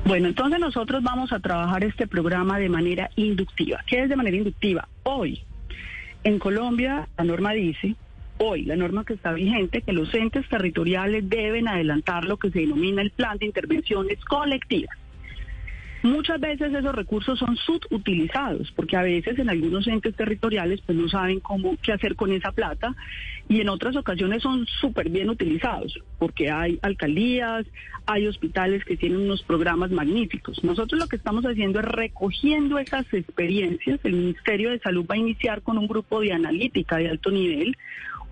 Bueno, 0.04 0.28
entonces 0.28 0.58
nosotros 0.58 1.02
vamos 1.02 1.32
a 1.32 1.38
trabajar 1.38 1.84
este 1.84 2.06
programa 2.06 2.58
de 2.58 2.68
manera 2.68 3.10
inductiva. 3.16 3.84
¿Qué 3.86 4.02
es 4.02 4.08
de 4.08 4.16
manera 4.16 4.36
inductiva? 4.36 4.88
Hoy, 5.04 5.42
en 6.24 6.38
Colombia, 6.38 7.08
la 7.16 7.24
norma 7.24 7.52
dice, 7.52 7.94
hoy, 8.38 8.64
la 8.64 8.74
norma 8.74 9.04
que 9.04 9.14
está 9.14 9.32
vigente, 9.32 9.82
que 9.82 9.92
los 9.92 10.12
entes 10.14 10.48
territoriales 10.48 11.28
deben 11.28 11.68
adelantar 11.68 12.24
lo 12.24 12.36
que 12.36 12.50
se 12.50 12.60
denomina 12.60 13.02
el 13.02 13.12
plan 13.12 13.38
de 13.38 13.46
intervenciones 13.46 14.24
colectivas. 14.24 14.96
Muchas 16.02 16.40
veces 16.40 16.74
esos 16.74 16.94
recursos 16.94 17.38
son 17.38 17.56
subutilizados, 17.56 18.72
porque 18.72 18.96
a 18.96 19.02
veces 19.02 19.38
en 19.38 19.48
algunos 19.48 19.86
entes 19.86 20.14
territoriales 20.16 20.80
pues 20.84 20.98
no 20.98 21.08
saben 21.08 21.38
cómo 21.38 21.76
qué 21.80 21.92
hacer 21.92 22.16
con 22.16 22.32
esa 22.32 22.50
plata 22.50 22.94
y 23.48 23.60
en 23.60 23.68
otras 23.68 23.94
ocasiones 23.94 24.42
son 24.42 24.66
súper 24.66 25.10
bien 25.10 25.30
utilizados, 25.30 25.96
porque 26.18 26.50
hay 26.50 26.78
alcaldías, 26.82 27.66
hay 28.06 28.26
hospitales 28.26 28.84
que 28.84 28.96
tienen 28.96 29.20
unos 29.20 29.42
programas 29.42 29.92
magníficos. 29.92 30.64
Nosotros 30.64 31.00
lo 31.00 31.06
que 31.06 31.16
estamos 31.16 31.44
haciendo 31.44 31.78
es 31.78 31.84
recogiendo 31.84 32.78
esas 32.78 33.06
experiencias. 33.14 34.00
El 34.02 34.14
Ministerio 34.14 34.70
de 34.70 34.80
Salud 34.80 35.06
va 35.08 35.14
a 35.14 35.18
iniciar 35.18 35.62
con 35.62 35.78
un 35.78 35.86
grupo 35.86 36.20
de 36.20 36.32
analítica 36.32 36.96
de 36.96 37.10
alto 37.10 37.30
nivel 37.30 37.76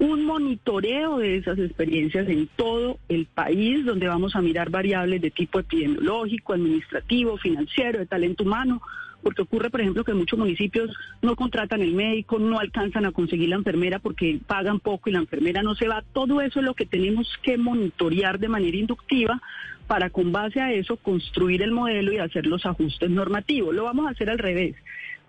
un 0.00 0.24
monitoreo 0.24 1.18
de 1.18 1.36
esas 1.36 1.58
experiencias 1.58 2.26
en 2.28 2.48
todo 2.56 2.98
el 3.08 3.26
país, 3.26 3.84
donde 3.84 4.08
vamos 4.08 4.34
a 4.34 4.40
mirar 4.40 4.70
variables 4.70 5.20
de 5.20 5.30
tipo 5.30 5.60
epidemiológico, 5.60 6.54
administrativo, 6.54 7.36
financiero, 7.36 7.98
de 7.98 8.06
talento 8.06 8.44
humano, 8.44 8.80
porque 9.22 9.42
ocurre, 9.42 9.68
por 9.68 9.82
ejemplo, 9.82 10.02
que 10.02 10.14
muchos 10.14 10.38
municipios 10.38 10.90
no 11.20 11.36
contratan 11.36 11.82
el 11.82 11.92
médico, 11.92 12.38
no 12.38 12.58
alcanzan 12.58 13.04
a 13.04 13.12
conseguir 13.12 13.50
la 13.50 13.56
enfermera 13.56 13.98
porque 13.98 14.40
pagan 14.46 14.80
poco 14.80 15.10
y 15.10 15.12
la 15.12 15.18
enfermera 15.18 15.62
no 15.62 15.74
se 15.74 15.86
va. 15.86 16.02
Todo 16.14 16.40
eso 16.40 16.60
es 16.60 16.64
lo 16.64 16.72
que 16.72 16.86
tenemos 16.86 17.28
que 17.42 17.58
monitorear 17.58 18.38
de 18.38 18.48
manera 18.48 18.78
inductiva 18.78 19.42
para 19.86 20.08
con 20.08 20.32
base 20.32 20.62
a 20.62 20.72
eso 20.72 20.96
construir 20.96 21.60
el 21.60 21.72
modelo 21.72 22.10
y 22.10 22.18
hacer 22.18 22.46
los 22.46 22.64
ajustes 22.64 23.10
normativos. 23.10 23.74
Lo 23.74 23.84
vamos 23.84 24.06
a 24.06 24.10
hacer 24.12 24.30
al 24.30 24.38
revés 24.38 24.76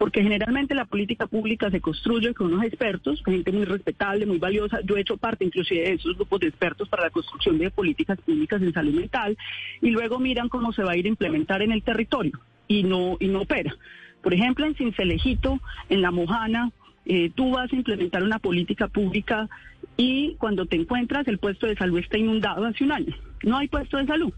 porque 0.01 0.23
generalmente 0.23 0.73
la 0.73 0.85
política 0.85 1.27
pública 1.27 1.69
se 1.69 1.79
construye 1.79 2.33
con 2.33 2.51
unos 2.51 2.65
expertos, 2.65 3.21
gente 3.23 3.51
muy 3.51 3.65
respetable, 3.65 4.25
muy 4.25 4.39
valiosa. 4.39 4.79
Yo 4.83 4.97
he 4.97 5.01
hecho 5.01 5.15
parte 5.15 5.45
inclusive 5.45 5.81
de 5.81 5.93
esos 5.93 6.15
grupos 6.15 6.39
de 6.39 6.47
expertos 6.47 6.89
para 6.89 7.03
la 7.03 7.11
construcción 7.11 7.59
de 7.59 7.69
políticas 7.69 8.19
públicas 8.19 8.59
en 8.63 8.73
salud 8.73 8.95
mental 8.95 9.37
y 9.79 9.91
luego 9.91 10.17
miran 10.17 10.49
cómo 10.49 10.73
se 10.73 10.81
va 10.81 10.93
a 10.93 10.97
ir 10.97 11.05
a 11.05 11.09
implementar 11.09 11.61
en 11.61 11.71
el 11.71 11.83
territorio 11.83 12.31
y 12.67 12.81
no, 12.81 13.15
y 13.19 13.27
no 13.27 13.41
opera. 13.41 13.75
Por 14.23 14.33
ejemplo, 14.33 14.65
en 14.65 14.73
Cincelejito, 14.73 15.59
en 15.87 16.01
La 16.01 16.09
Mojana, 16.09 16.71
eh, 17.05 17.29
tú 17.35 17.51
vas 17.51 17.71
a 17.71 17.75
implementar 17.75 18.23
una 18.23 18.39
política 18.39 18.87
pública 18.87 19.49
y 19.97 20.33
cuando 20.39 20.65
te 20.65 20.77
encuentras 20.77 21.27
el 21.27 21.37
puesto 21.37 21.67
de 21.67 21.75
salud 21.75 21.99
está 21.99 22.17
inundado 22.17 22.65
hace 22.65 22.83
un 22.83 22.91
año. 22.91 23.15
No 23.43 23.59
hay 23.59 23.67
puesto 23.67 23.97
de 23.97 24.07
salud. 24.07 24.33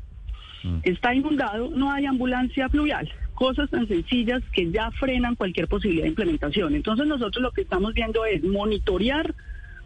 Mm. 0.62 0.80
Está 0.84 1.16
inundado, 1.16 1.70
no 1.70 1.90
hay 1.90 2.06
ambulancia 2.06 2.68
fluvial 2.68 3.10
cosas 3.34 3.70
tan 3.70 3.88
sencillas 3.88 4.42
que 4.54 4.72
ya 4.72 4.92
frenan 4.92 5.36
cualquier 5.36 5.68
posibilidad 5.68 6.04
de 6.04 6.10
implementación. 6.10 6.76
Entonces 6.76 7.08
nosotros 7.08 7.42
lo 7.42 7.52
que 7.52 7.62
estamos 7.62 7.94
viendo 7.94 8.26
es 8.26 8.44
monitorear 8.44 9.34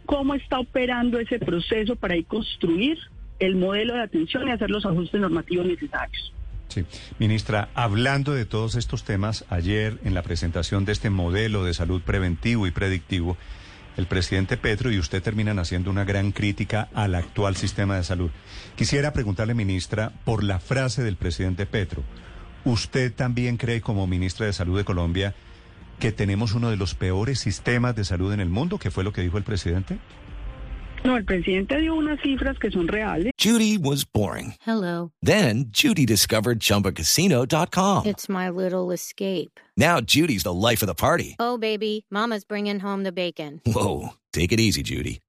cómo 0.06 0.34
está 0.34 0.58
operando 0.58 1.18
ese 1.18 1.38
proceso 1.38 1.96
para 1.96 2.16
ir 2.16 2.26
construir 2.26 2.98
el 3.38 3.56
modelo 3.56 3.94
de 3.94 4.02
atención 4.02 4.48
y 4.48 4.50
hacer 4.50 4.70
los 4.70 4.84
ajustes 4.84 5.20
normativos 5.20 5.66
necesarios. 5.66 6.32
Sí, 6.68 6.84
ministra, 7.18 7.70
hablando 7.74 8.34
de 8.34 8.44
todos 8.44 8.74
estos 8.74 9.04
temas, 9.04 9.44
ayer 9.48 9.98
en 10.04 10.12
la 10.12 10.22
presentación 10.22 10.84
de 10.84 10.92
este 10.92 11.08
modelo 11.08 11.64
de 11.64 11.72
salud 11.72 12.02
preventivo 12.02 12.66
y 12.66 12.70
predictivo, 12.70 13.38
el 13.96 14.06
presidente 14.06 14.56
Petro 14.56 14.92
y 14.92 14.98
usted 14.98 15.22
terminan 15.22 15.58
haciendo 15.58 15.90
una 15.90 16.04
gran 16.04 16.30
crítica 16.30 16.88
al 16.94 17.14
actual 17.14 17.56
sistema 17.56 17.96
de 17.96 18.04
salud. 18.04 18.30
Quisiera 18.76 19.12
preguntarle, 19.12 19.54
ministra, 19.54 20.12
por 20.24 20.44
la 20.44 20.60
frase 20.60 21.02
del 21.02 21.16
presidente 21.16 21.66
Petro. 21.66 22.04
¿Usted 22.68 23.14
también 23.14 23.56
cree, 23.56 23.80
como 23.80 24.06
ministra 24.06 24.44
de 24.44 24.52
Salud 24.52 24.76
de 24.76 24.84
Colombia, 24.84 25.34
que 25.98 26.12
tenemos 26.12 26.52
uno 26.52 26.68
de 26.68 26.76
los 26.76 26.94
peores 26.94 27.40
sistemas 27.40 27.96
de 27.96 28.04
salud 28.04 28.30
en 28.34 28.40
el 28.40 28.50
mundo, 28.50 28.78
que 28.78 28.90
fue 28.90 29.04
lo 29.04 29.12
que 29.12 29.22
dijo 29.22 29.38
el 29.38 29.42
presidente? 29.42 29.98
No, 31.02 31.16
el 31.16 31.24
presidente 31.24 31.78
dio 31.80 31.94
unas 31.94 32.20
cifras 32.20 32.58
que 32.58 32.70
son 32.70 32.86
reales. 32.86 33.32
Judy 33.38 33.78
was 33.78 34.04
boring. 34.04 34.54
Hello. 34.66 35.12
Then 35.22 35.70
Judy 35.72 36.04
discovered 36.04 36.60
chumbacasino.com. 36.60 38.04
It's 38.04 38.28
my 38.28 38.50
little 38.50 38.92
escape. 38.92 39.58
Now 39.74 40.00
Judy's 40.02 40.42
the 40.42 40.52
life 40.52 40.82
of 40.82 40.88
the 40.88 40.94
party. 40.94 41.36
Oh, 41.38 41.56
baby, 41.56 42.04
mama's 42.10 42.44
bringing 42.44 42.80
home 42.80 43.02
the 43.02 43.12
bacon. 43.12 43.62
Whoa, 43.64 44.10
take 44.34 44.52
it 44.52 44.60
easy, 44.60 44.82
Judy. 44.82 45.20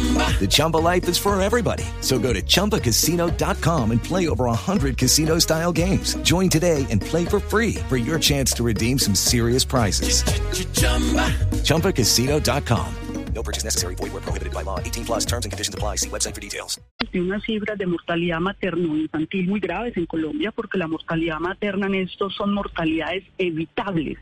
The 0.00 0.48
Chumba 0.48 0.78
life 0.78 1.06
is 1.08 1.18
for 1.18 1.38
everybody. 1.40 1.84
So 2.00 2.18
go 2.18 2.32
to 2.32 2.40
ChumbaCasino.com 2.40 3.90
and 3.90 4.02
play 4.02 4.28
over 4.28 4.46
100 4.46 4.96
casino 4.96 5.38
style 5.38 5.72
games. 5.72 6.14
Join 6.22 6.48
today 6.48 6.86
and 6.88 7.02
play 7.02 7.26
for 7.26 7.40
free 7.40 7.74
for 7.90 7.98
your 7.98 8.18
chance 8.18 8.52
to 8.54 8.62
redeem 8.64 8.98
some 8.98 9.14
serious 9.14 9.64
prizes. 9.64 10.22
Ch-ch-chumba. 10.22 11.28
ChumbaCasino.com. 11.64 12.94
No 13.34 13.42
purchase 13.42 13.64
necessary. 13.64 13.94
Void 13.94 14.12
where 14.12 14.22
prohibited 14.22 14.52
by 14.52 14.62
law. 14.62 14.78
18 14.80 15.04
plus 15.04 15.24
terms 15.24 15.44
and 15.44 15.52
conditions 15.52 15.74
apply. 15.74 15.96
See 15.96 16.08
website 16.08 16.34
for 16.34 16.40
details. 16.40 16.78
De 17.12 17.20
unas 17.20 17.42
cifras 17.44 17.78
de 17.78 17.86
mortalidad 17.86 18.40
materno-infantil 18.40 19.48
muy 19.48 19.60
graves 19.60 19.96
en 19.96 20.06
Colombia 20.06 20.52
porque 20.52 20.78
la 20.78 20.86
mortalidad 20.86 21.40
materna 21.40 21.86
en 21.86 21.94
estos 21.94 22.34
son 22.34 22.54
mortalidades 22.54 23.24
evitables. 23.38 24.18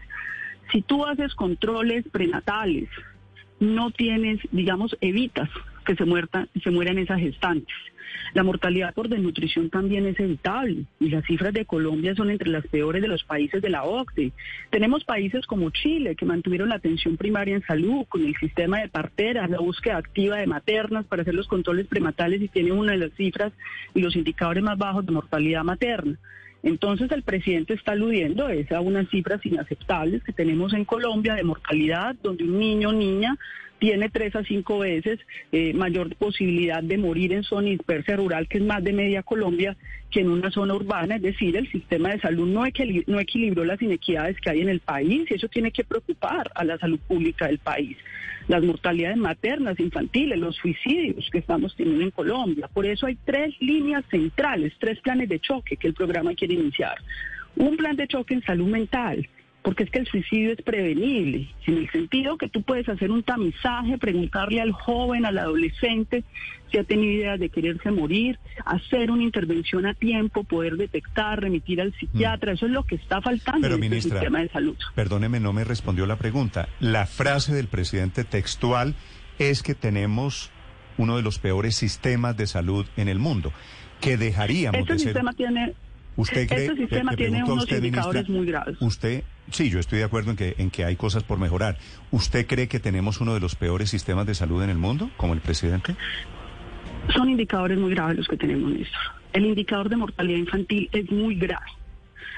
Si 0.73 0.83
tú 0.83 1.05
haces 1.05 1.35
controles 1.35 2.05
prenatales, 2.11 2.89
no 3.61 3.91
tienes, 3.91 4.41
digamos, 4.53 4.97
evitas 5.01 5.49
que 5.85 5.97
se, 5.97 6.05
muerta, 6.05 6.49
se 6.63 6.71
mueran 6.71 6.99
esas 6.99 7.21
gestantes. 7.21 7.75
La 8.35 8.43
mortalidad 8.43 8.95
por 8.95 9.09
desnutrición 9.09 9.71
también 9.71 10.07
es 10.07 10.19
evitable 10.21 10.85
y 11.01 11.09
las 11.09 11.25
cifras 11.25 11.53
de 11.53 11.65
Colombia 11.65 12.15
son 12.15 12.31
entre 12.31 12.51
las 12.51 12.67
peores 12.67 13.01
de 13.01 13.09
los 13.09 13.25
países 13.25 13.63
de 13.63 13.71
la 13.71 13.85
OCDE. 13.85 14.33
Tenemos 14.71 15.05
países 15.05 15.47
como 15.47 15.71
Chile 15.71 16.15
que 16.15 16.27
mantuvieron 16.27 16.69
la 16.69 16.77
atención 16.77 17.17
primaria 17.17 17.57
en 17.57 17.67
salud 17.67 18.05
con 18.09 18.25
el 18.25 18.35
sistema 18.37 18.81
de 18.81 18.89
parteras, 18.89 19.49
la 19.49 19.59
búsqueda 19.59 19.97
activa 19.97 20.37
de 20.37 20.47
maternas 20.47 21.07
para 21.07 21.23
hacer 21.23 21.35
los 21.35 21.49
controles 21.49 21.87
prematales 21.87 22.43
y 22.43 22.49
tienen 22.49 22.73
una 22.73 22.93
de 22.93 22.99
las 22.99 23.13
cifras 23.13 23.53
y 23.95 24.01
los 24.01 24.15
indicadores 24.15 24.63
más 24.63 24.77
bajos 24.77 25.07
de 25.07 25.13
mortalidad 25.13 25.65
materna. 25.65 26.19
Entonces 26.63 27.11
el 27.13 27.23
presidente 27.23 27.75
está 27.75 27.93
aludiendo 27.93 28.47
a 28.47 28.81
unas 28.81 29.09
cifras 29.09 29.45
inaceptables 29.45 30.25
que 30.25 30.33
tenemos 30.33 30.73
en 30.73 30.85
Colombia 30.85 31.35
de 31.35 31.45
mortalidad, 31.45 32.17
donde 32.23 32.45
un 32.45 32.59
niño 32.59 32.89
o 32.89 32.93
niña 32.93 33.37
tiene 33.79 34.09
tres 34.09 34.35
a 34.37 34.45
cinco 34.45 34.81
veces 34.81 35.21
eh, 35.53 35.73
mayor 35.73 36.15
posibilidad 36.17 36.83
de 36.83 36.99
morir 36.99 37.33
en 37.33 37.43
zona 37.43 37.69
dispersa 37.69 38.17
rural, 38.17 38.49
que 38.49 38.59
es 38.59 38.65
más 38.65 38.83
de 38.83 38.93
media 38.93 39.23
Colombia, 39.23 39.77
que 40.11 40.21
en 40.21 40.31
una 40.31 40.51
zona 40.51 40.75
urbana. 40.75 41.17
Es 41.17 41.23
decir, 41.23 41.57
el 41.57 41.71
sistema 41.71 42.11
de 42.11 42.21
salud 42.21 42.49
no, 42.49 42.65
no 43.07 43.21
equilibró 43.21 43.65
las 43.65 43.81
inequidades 43.81 44.41
que 44.41 44.51
hay 44.51 44.61
en 44.61 44.69
el 44.69 44.81
país 44.81 45.27
y 45.31 45.35
eso 45.35 45.49
tiene 45.49 45.71
que 45.71 45.85
preocupar 45.85 46.51
a 46.55 46.65
la 46.65 46.79
salud 46.79 46.99
pública 47.07 47.47
del 47.47 47.59
país. 47.59 47.97
Las 48.49 48.63
mortalidades 48.63 49.19
maternas, 49.19 49.79
infantiles, 49.79 50.39
los 50.39 50.57
suicidios 50.57 51.29
que 51.31 51.39
estamos 51.39 51.77
teniendo 51.77 52.05
en 52.05 52.11
Colombia. 52.11 52.69
Por 52.73 52.87
eso 52.87 53.07
hay 53.07 53.17
tres 53.25 53.55
líneas 53.61 54.05
centrales, 54.11 54.73
tres 54.79 54.99
planes 55.01 55.29
de 55.29 55.39
choque 55.39 55.77
que 55.77 55.89
el 55.89 55.95
programa 55.95 56.35
quiere 56.35 56.55
iniciar. 56.55 56.97
Un 57.57 57.77
plan 57.77 57.97
de 57.97 58.07
choque 58.07 58.35
en 58.35 58.43
salud 58.43 58.69
mental, 58.69 59.29
porque 59.69 59.83
es 59.85 59.91
que 59.91 59.99
el 59.99 60.07
suicidio 60.07 60.53
es 60.53 60.63
prevenible, 60.63 61.47
en 61.67 61.77
el 61.77 61.91
sentido 61.91 62.39
que 62.39 62.49
tú 62.49 62.63
puedes 62.63 62.89
hacer 62.89 63.11
un 63.11 63.23
tamizaje, 63.23 63.99
preguntarle 63.99 64.63
al 64.63 64.73
joven, 64.73 65.27
al 65.27 65.37
adolescente 65.37 66.25
si 66.73 66.79
ha 66.79 66.85
tenido 66.85 67.13
ideas 67.13 67.39
de 67.39 67.51
quererse 67.51 67.91
morir, 67.91 68.39
hacer 68.65 69.11
una 69.11 69.25
intervención 69.25 69.85
a 69.85 69.93
tiempo, 69.93 70.45
poder 70.45 70.79
detectar, 70.79 71.43
remitir 71.43 71.83
al 71.83 71.93
psiquiatra, 72.01 72.53
eso 72.53 72.65
es 72.65 72.73
lo 72.73 72.85
que 72.85 72.95
está 72.95 73.21
faltando 73.21 73.61
Pero, 73.61 73.75
en 73.77 73.83
el 73.85 73.91
ministra, 73.91 74.21
sistema 74.21 74.41
de 74.41 74.49
salud. 74.49 74.77
Perdóneme, 74.95 75.39
no 75.39 75.53
me 75.53 75.65
respondió 75.65 76.07
la 76.07 76.17
pregunta. 76.17 76.67
La 76.81 77.05
frase 77.05 77.55
del 77.55 77.67
presidente 77.67 78.25
textual 78.25 78.95
es 79.39 79.63
que 79.63 79.75
tenemos 79.75 80.51
uno 80.97 81.17
de 81.19 81.23
los 81.23 81.39
peores 81.39 81.75
sistemas 81.77 82.39
de 82.39 82.47
salud 82.47 82.87
en 82.97 83.09
el 83.09 83.19
mundo, 83.19 83.53
que 84.01 84.17
dejaríamos 84.17 84.81
Este 84.81 84.95
de 84.95 84.99
ser... 84.99 85.09
sistema 85.09 85.35
tiene 85.35 85.75
¿Usted 86.17 86.49
cree, 86.49 86.65
este 86.69 86.77
sistema 86.79 87.11
le- 87.13 87.17
le 87.19 87.25
tiene 87.29 87.45
unos 87.45 87.65
usted, 87.65 87.77
indicadores 87.77 88.29
ministra, 88.31 88.37
muy 88.39 88.47
graves. 88.47 88.77
Usted, 88.81 89.25
sí, 89.51 89.71
yo 89.71 89.79
estoy 89.79 89.99
de 89.99 90.05
acuerdo 90.05 90.31
en 90.31 90.37
que, 90.37 90.55
en 90.59 90.71
que 90.71 90.85
hay 90.85 90.97
cosas 90.97 91.23
por 91.23 91.39
mejorar. 91.39 91.79
¿Usted 92.11 92.47
cree 92.47 92.69
que 92.69 92.81
tenemos 92.81 93.21
uno 93.21 93.35
de 93.35 93.41
los 93.41 93.55
peores 93.55 93.91
sistemas 93.91 94.27
de 94.27 94.35
salud 94.35 94.63
en 94.63 94.71
el 94.71 94.79
mundo, 94.79 95.11
como 95.17 95.35
el 95.35 95.41
presidente? 95.41 95.95
Son 97.15 97.29
indicadores 97.31 97.79
muy 97.79 97.91
graves 97.91 98.17
los 98.17 98.29
que 98.29 98.37
tenemos, 98.37 98.71
Néstor. 98.71 99.01
El 99.33 99.47
indicador 99.47 99.89
de 99.89 99.97
mortalidad 99.97 100.39
infantil 100.39 100.89
es 100.93 101.11
muy 101.11 101.35
grave. 101.35 101.67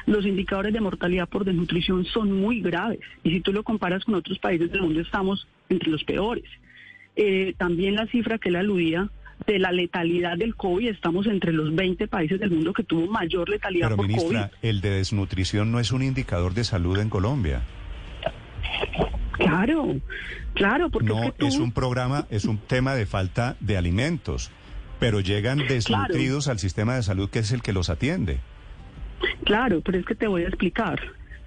Los 0.06 0.26
indicadores 0.26 0.72
de 0.72 0.80
mortalidad 0.80 1.28
por 1.28 1.44
desnutrición 1.44 2.04
son 2.04 2.32
muy 2.32 2.60
graves. 2.60 3.00
Y 3.22 3.30
si 3.30 3.40
tú 3.40 3.52
lo 3.52 3.62
comparas 3.62 4.04
con 4.04 4.14
otros 4.14 4.38
países 4.38 4.70
del 4.70 4.82
mundo, 4.82 5.00
estamos 5.00 5.46
entre 5.68 5.90
los 5.90 6.04
peores. 6.04 6.44
Eh, 7.16 7.54
también 7.58 7.96
la 7.96 8.06
cifra 8.06 8.38
que 8.38 8.48
él 8.48 8.56
aludía 8.56 9.10
de 9.46 9.58
la 9.58 9.72
letalidad 9.72 10.36
del 10.36 10.54
COVID, 10.54 10.88
estamos 10.88 11.26
entre 11.26 11.52
los 11.52 11.74
20 11.74 12.06
países 12.08 12.38
del 12.40 12.50
mundo 12.50 12.72
que 12.72 12.84
tuvo 12.84 13.06
mayor 13.06 13.48
letalidad 13.48 13.86
Pero, 13.88 13.96
por 13.96 14.06
ministra, 14.06 14.48
COVID. 14.50 14.68
el 14.68 14.80
de 14.80 14.90
desnutrición 14.90 15.72
no 15.72 15.80
es 15.80 15.92
un 15.92 16.02
indicador 16.02 16.54
de 16.54 16.64
salud 16.64 16.98
en 16.98 17.08
Colombia. 17.10 17.62
Claro, 19.32 19.96
claro, 20.54 20.90
porque 20.90 21.08
No, 21.08 21.22
es 21.22 21.32
que 21.32 21.38
tú... 21.38 21.46
es 21.46 21.58
un 21.58 21.72
programa, 21.72 22.26
es 22.30 22.44
un 22.44 22.58
tema 22.58 22.94
de 22.94 23.06
falta 23.06 23.56
de 23.60 23.76
alimentos, 23.76 24.50
pero 24.98 25.20
llegan 25.20 25.58
desnutridos 25.66 26.48
al 26.48 26.58
sistema 26.58 26.94
de 26.94 27.02
salud 27.02 27.30
que 27.30 27.38
es 27.40 27.52
el 27.52 27.62
que 27.62 27.72
los 27.72 27.88
atiende. 27.90 28.38
Claro, 29.44 29.80
pero 29.80 29.98
es 29.98 30.04
que 30.06 30.14
te 30.14 30.26
voy 30.26 30.44
a 30.44 30.48
explicar. 30.48 31.00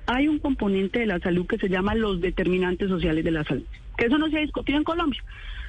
hay 0.07 0.27
un 0.27 0.39
componente 0.39 0.99
de 0.99 1.05
la 1.05 1.19
salud 1.19 1.45
que 1.47 1.57
se 1.57 1.69
llama 1.69 1.95
los 1.95 2.19
determinantes 2.19 2.89
sociales 2.89 3.23
de 3.23 3.31
la 3.31 3.43
salud, 3.43 3.63
que 3.97 4.05
eso 4.07 4.17
no 4.17 4.27
se 4.29 4.37
ha 4.37 4.41
discutido 4.41 4.77
en 4.77 4.83
Colombia, 4.83 5.23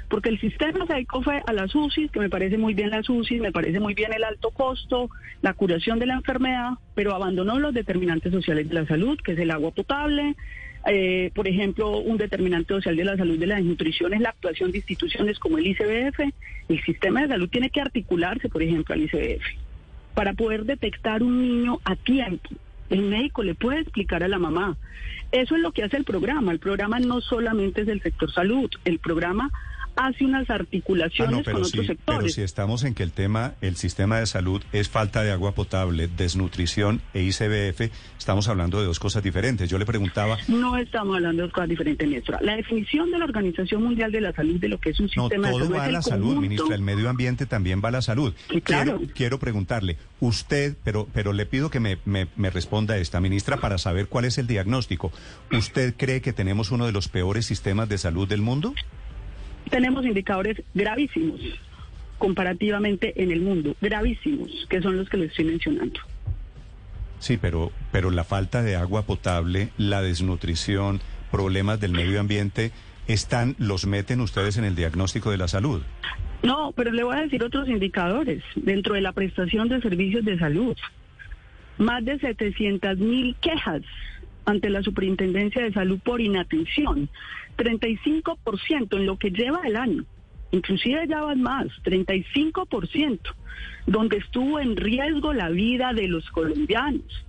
porque 0.09 0.29
el 0.29 0.41
sistema 0.41 0.85
dedicó 0.87 1.23
fue 1.23 1.43
a 1.47 1.53
las 1.53 1.75
UCI, 1.75 2.09
que 2.09 2.21
me 2.21 2.31
parece 2.31 2.59
muy 2.59 2.75
bien 2.75 2.91
las 2.91 3.09
UCI, 3.09 3.41
me 3.41 3.53
parece 3.53 3.81
muy 3.81 3.95
bien 3.95 4.13
el 4.13 4.25
alto 4.25 4.51
costo, 4.51 5.11
la 5.43 5.55
curación 5.55 5.99
de 5.99 6.07
la 6.07 6.15
enfermedad, 6.15 6.73
pero 6.95 7.15
abandonó 7.15 7.59
los 7.59 7.75
determinantes 7.75 8.33
sociales 8.33 8.69
de 8.69 8.75
la 8.75 8.87
salud, 8.87 9.19
que 9.25 9.33
es 9.33 9.39
el 9.39 9.51
agua 9.51 9.71
potable, 9.71 10.37
eh, 10.87 11.31
por 11.35 11.49
ejemplo, 11.49 11.99
un 11.99 12.19
determinante 12.19 12.75
social 12.75 12.97
de 12.97 13.05
la 13.05 13.17
salud 13.17 13.39
de 13.39 13.47
la 13.47 13.57
desnutrición 13.57 14.13
es 14.13 14.21
la 14.21 14.31
actuación 14.31 14.71
de 14.71 14.79
instituciones 14.79 15.39
como 15.39 15.59
el 15.59 15.67
ICBF. 15.67 16.21
El 16.69 16.83
sistema 16.85 17.23
de 17.23 17.29
salud 17.29 17.49
tiene 17.49 17.71
que 17.71 17.81
articularse, 17.81 18.49
por 18.49 18.63
ejemplo, 18.63 18.95
al 18.95 19.03
ICBF, 19.03 19.45
para 20.15 20.35
poder 20.35 20.65
detectar 20.65 21.23
un 21.23 21.41
niño 21.41 21.81
a 21.85 21.97
tiempo. 21.97 22.51
El 22.91 23.03
médico 23.03 23.43
le 23.43 23.55
puede 23.55 23.81
explicar 23.81 24.23
a 24.23 24.29
la 24.29 24.39
mamá. 24.39 24.77
Eso 25.33 25.57
es 25.57 25.63
lo 25.63 25.73
que 25.73 25.83
hace 25.83 25.97
el 25.97 26.05
programa. 26.05 26.53
El 26.53 26.59
programa 26.59 27.01
no 27.01 27.23
solamente 27.23 27.81
es 27.81 27.87
del 27.87 28.03
sector 28.03 28.31
salud, 28.31 28.71
el 28.85 28.99
programa 28.99 29.51
hace 29.97 30.25
unas 30.25 30.49
articulaciones 30.51 31.35
Ah, 31.35 31.39
no, 31.39 31.43
pero 31.45 31.59
con 31.61 31.65
sí, 31.67 31.79
otros 31.79 31.87
pero 31.87 31.99
sectores. 32.19 32.35
si 32.35 32.43
estamos 32.43 32.85
en 32.85 32.95
que 32.95 33.03
el 33.03 33.13
tema, 33.13 33.55
el 33.61 33.77
sistema 33.77 34.19
de 34.19 34.27
salud 34.27 34.63
es 34.73 34.89
falta 34.89 35.23
de 35.23 35.31
agua 35.33 35.53
potable, 35.53 36.09
desnutrición 36.09 37.01
e 37.15 37.23
ICBF, 37.23 37.91
estamos 38.19 38.49
hablando 38.49 38.81
de 38.81 38.87
dos 38.87 38.99
cosas 38.99 39.23
diferentes. 39.23 39.69
Yo 39.71 39.79
le 39.79 39.87
preguntaba, 39.87 40.37
No 40.49 40.77
estamos 40.77 41.17
hablando 41.17 41.45
de 41.45 41.51
cosas 41.51 41.69
diferentes, 41.69 42.09
Néstor. 42.09 42.39
La 42.43 42.57
definición 42.57 43.11
de 43.11 43.19
la 43.19 43.25
Organización 43.25 43.83
Mundial 43.83 44.11
de 44.13 44.21
la 44.21 44.33
Salud 44.33 44.59
de 44.61 44.69
lo 44.69 44.79
que 44.79 44.91
es 44.91 45.01
un 45.01 45.07
no, 45.17 45.25
sistema 45.25 45.49
de 45.49 45.53
todo 45.53 45.65
salud 45.65 45.77
va 45.79 45.85
a 45.85 45.91
la 45.93 46.03
salud, 46.03 46.25
conjunto- 46.35 46.41
ministra, 46.41 46.75
el 46.75 46.83
medio 46.83 47.09
ambiente 47.09 47.47
también 47.47 47.81
va 47.85 47.89
a 47.89 47.93
la 47.93 48.03
salud. 48.03 48.35
Claro. 48.65 48.99
Quiero, 48.99 49.15
quiero 49.15 49.39
preguntarle, 49.39 49.97
usted, 50.21 50.77
pero, 50.85 51.09
pero 51.13 51.33
le 51.33 51.47
pido 51.47 51.71
que 51.71 51.81
me, 51.81 51.99
me, 52.05 52.27
me 52.37 52.51
responda 52.51 52.97
esta, 52.99 53.21
ministra, 53.21 53.59
para 53.59 53.79
saber 53.79 54.07
cuál 54.09 54.25
es 54.25 54.39
el 54.39 54.47
diagnóstico. 54.47 55.13
¿Usted 55.53 55.95
cree 55.97 56.21
que 56.21 56.33
tenemos 56.33 56.71
uno 56.71 56.87
de 56.87 56.93
los 56.93 57.09
peores 57.09 57.47
sistemas 57.47 57.89
de 57.89 57.99
salud 57.99 58.27
del 58.29 58.41
mundo? 58.43 58.75
Tenemos 59.71 60.05
indicadores 60.05 60.63
gravísimos 60.75 61.41
comparativamente 62.19 63.23
en 63.23 63.31
el 63.31 63.43
mundo, 63.43 63.77
gravísimos, 63.81 64.51
que 64.69 64.81
son 64.81 64.97
los 64.97 65.09
que 65.09 65.17
les 65.17 65.31
estoy 65.31 65.47
mencionando. 65.47 66.01
Sí, 67.19 67.39
pero, 67.41 67.73
pero 67.91 68.11
la 68.11 68.25
falta 68.25 68.63
de 68.63 68.77
agua 68.77 69.03
potable, 69.07 69.71
la 69.79 70.03
desnutrición, 70.03 71.01
problemas 71.31 71.81
del 71.81 71.93
medio 71.93 72.21
ambiente, 72.21 72.71
están, 73.07 73.57
los 73.59 73.87
meten 73.87 74.21
ustedes 74.21 74.57
en 74.57 74.65
el 74.65 74.75
diagnóstico 74.75 75.31
de 75.31 75.39
la 75.39 75.49
salud. 75.49 75.83
No, 76.43 76.73
pero 76.77 76.93
le 76.93 77.03
voy 77.03 77.17
a 77.17 77.23
decir 77.23 77.43
otros 77.43 77.69
indicadores 77.69 78.43
dentro 78.55 78.95
de 78.95 79.01
la 79.01 79.13
prestación 79.13 79.69
de 79.69 79.81
servicios 79.81 80.25
de 80.25 80.39
salud. 80.39 80.77
Más 81.79 82.05
de 82.05 82.19
700 82.19 82.99
mil 82.99 83.35
quejas 83.41 83.83
ante 84.45 84.71
la 84.71 84.83
Superintendencia 84.83 85.63
de 85.63 85.73
Salud 85.73 85.99
por 86.05 86.21
inatención. 86.21 87.09
35% 87.57 88.97
en 88.97 89.07
lo 89.07 89.19
que 89.19 89.31
lleva 89.31 89.61
el 89.65 89.77
año. 89.77 90.05
Inclusive 90.51 91.07
ya 91.09 91.21
van 91.21 91.43
más, 91.43 91.67
35%, 91.85 93.19
donde 93.87 94.19
estuvo 94.19 94.61
en 94.61 94.77
riesgo 94.77 95.33
la 95.33 95.49
vida 95.51 95.93
de 95.93 96.09
los 96.09 96.31
colombianos. 96.31 97.25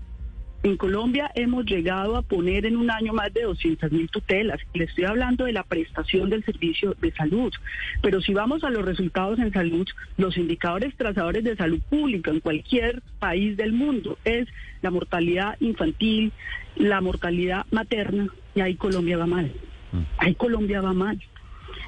En 0.65 0.77
Colombia 0.77 1.29
hemos 1.36 1.63
llegado 1.63 2.17
a 2.17 2.24
poner 2.24 2.65
en 2.65 2.75
un 2.75 2.89
año 2.89 3.13
más 3.13 3.31
de 3.31 3.43
200 3.43 3.91
mil 3.91 4.10
tutelas. 4.10 4.60
Le 4.74 4.86
estoy 4.86 5.03
hablando 5.03 5.45
de 5.45 5.51
la 5.51 5.62
prestación 5.62 6.31
del 6.31 6.43
servicio 6.43 6.95
de 7.00 7.12
salud. 7.12 7.53
Pero 8.01 8.19
si 8.19 8.34
vamos 8.34 8.63
a 8.63 8.72
los 8.72 8.84
resultados 8.84 9.38
en 9.38 9.53
salud, 9.53 9.88
los 10.17 10.38
indicadores 10.38 10.95
trazadores 10.95 11.43
de 11.43 11.55
salud 11.55 11.79
pública 11.88 12.31
en 12.31 12.39
cualquier 12.39 13.03
país 13.19 13.55
del 13.57 13.74
mundo 13.74 14.17
es 14.25 14.48
la 14.81 14.89
mortalidad 14.89 15.55
infantil, 15.60 16.31
la 16.77 17.00
mortalidad 17.00 17.67
materna, 17.69 18.29
y 18.55 18.62
ahí 18.62 18.74
Colombia 18.74 19.19
va 19.19 19.27
mal. 19.27 19.51
Ahí 20.17 20.34
Colombia 20.34 20.81
va 20.81 20.93
mal. 20.93 21.22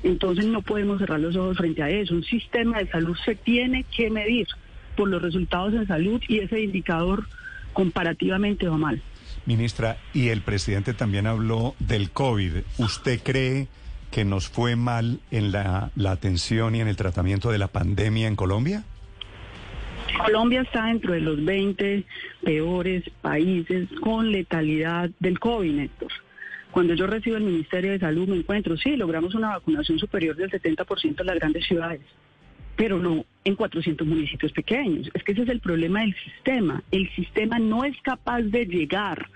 Entonces 0.03 0.46
no 0.46 0.62
podemos 0.62 1.00
cerrar 1.00 1.19
los 1.19 1.36
ojos 1.36 1.57
frente 1.57 1.81
a 1.81 1.89
eso. 1.89 2.13
Un 2.13 2.24
sistema 2.24 2.77
de 2.77 2.91
salud 2.91 3.17
se 3.25 3.34
tiene 3.34 3.86
que 3.86 4.12
medir 4.12 4.46
por 4.96 5.10
los 5.10 5.19
resultados 5.19 5.74
en 5.74 5.88
salud 5.88 6.22
y 6.27 6.41
ese 6.41 6.62
indicador 6.62 7.25
comparativamente 7.77 8.67
va 8.67 8.75
mal. 8.75 9.03
Ministra, 9.46 9.98
y 10.12 10.29
el 10.29 10.41
presidente 10.41 10.96
también 10.96 11.27
habló 11.27 11.75
del 11.77 12.10
COVID. 12.10 12.63
¿Usted 12.79 13.19
cree 13.24 13.67
que 14.10 14.25
nos 14.25 14.48
fue 14.48 14.75
mal 14.75 15.19
en 15.29 15.51
la, 15.51 15.91
la 15.96 16.10
atención 16.10 16.74
y 16.74 16.81
en 16.81 16.88
el 16.88 16.96
tratamiento 16.96 17.51
de 17.51 17.60
la 17.60 17.67
pandemia 17.67 18.27
en 18.27 18.36
Colombia? 18.36 18.84
Colombia 20.25 20.62
está 20.62 20.88
dentro 20.88 21.13
de 21.13 21.22
los 21.22 21.46
20 21.46 22.03
peores 22.43 23.03
países 23.22 23.88
con 24.01 24.31
letalidad 24.31 25.12
del 25.19 25.38
COVID, 25.38 25.72
Néstor. 25.74 26.12
Cuando 26.72 26.96
yo 26.96 27.05
recibo 27.05 27.38
el 27.38 27.43
Ministerio 27.43 27.91
de 27.91 28.00
Salud 28.00 28.27
me 28.27 28.38
encuentro, 28.38 28.75
sí, 28.75 28.96
logramos 28.96 29.36
una 29.36 29.50
vacunación 29.50 29.99
superior 29.99 30.36
del 30.36 30.49
70% 30.49 31.19
en 31.19 31.28
las 31.28 31.36
grandes 31.36 31.63
ciudades, 31.67 32.01
pero 32.77 32.99
no 32.99 33.25
en 33.43 33.55
400 33.55 34.07
municipios 34.07 34.53
pequeños. 34.53 35.09
Es 35.13 35.23
que 35.23 35.33
ese 35.33 35.41
es 35.41 35.49
el 35.49 35.59
problema 35.59 36.01
del 36.01 36.15
sistema. 36.15 36.83
El 36.91 37.09
sistema 37.15 37.59
no 37.59 37.83
es 37.83 37.99
capaz 38.01 38.43
de 38.43 38.65
llegar 38.65 39.27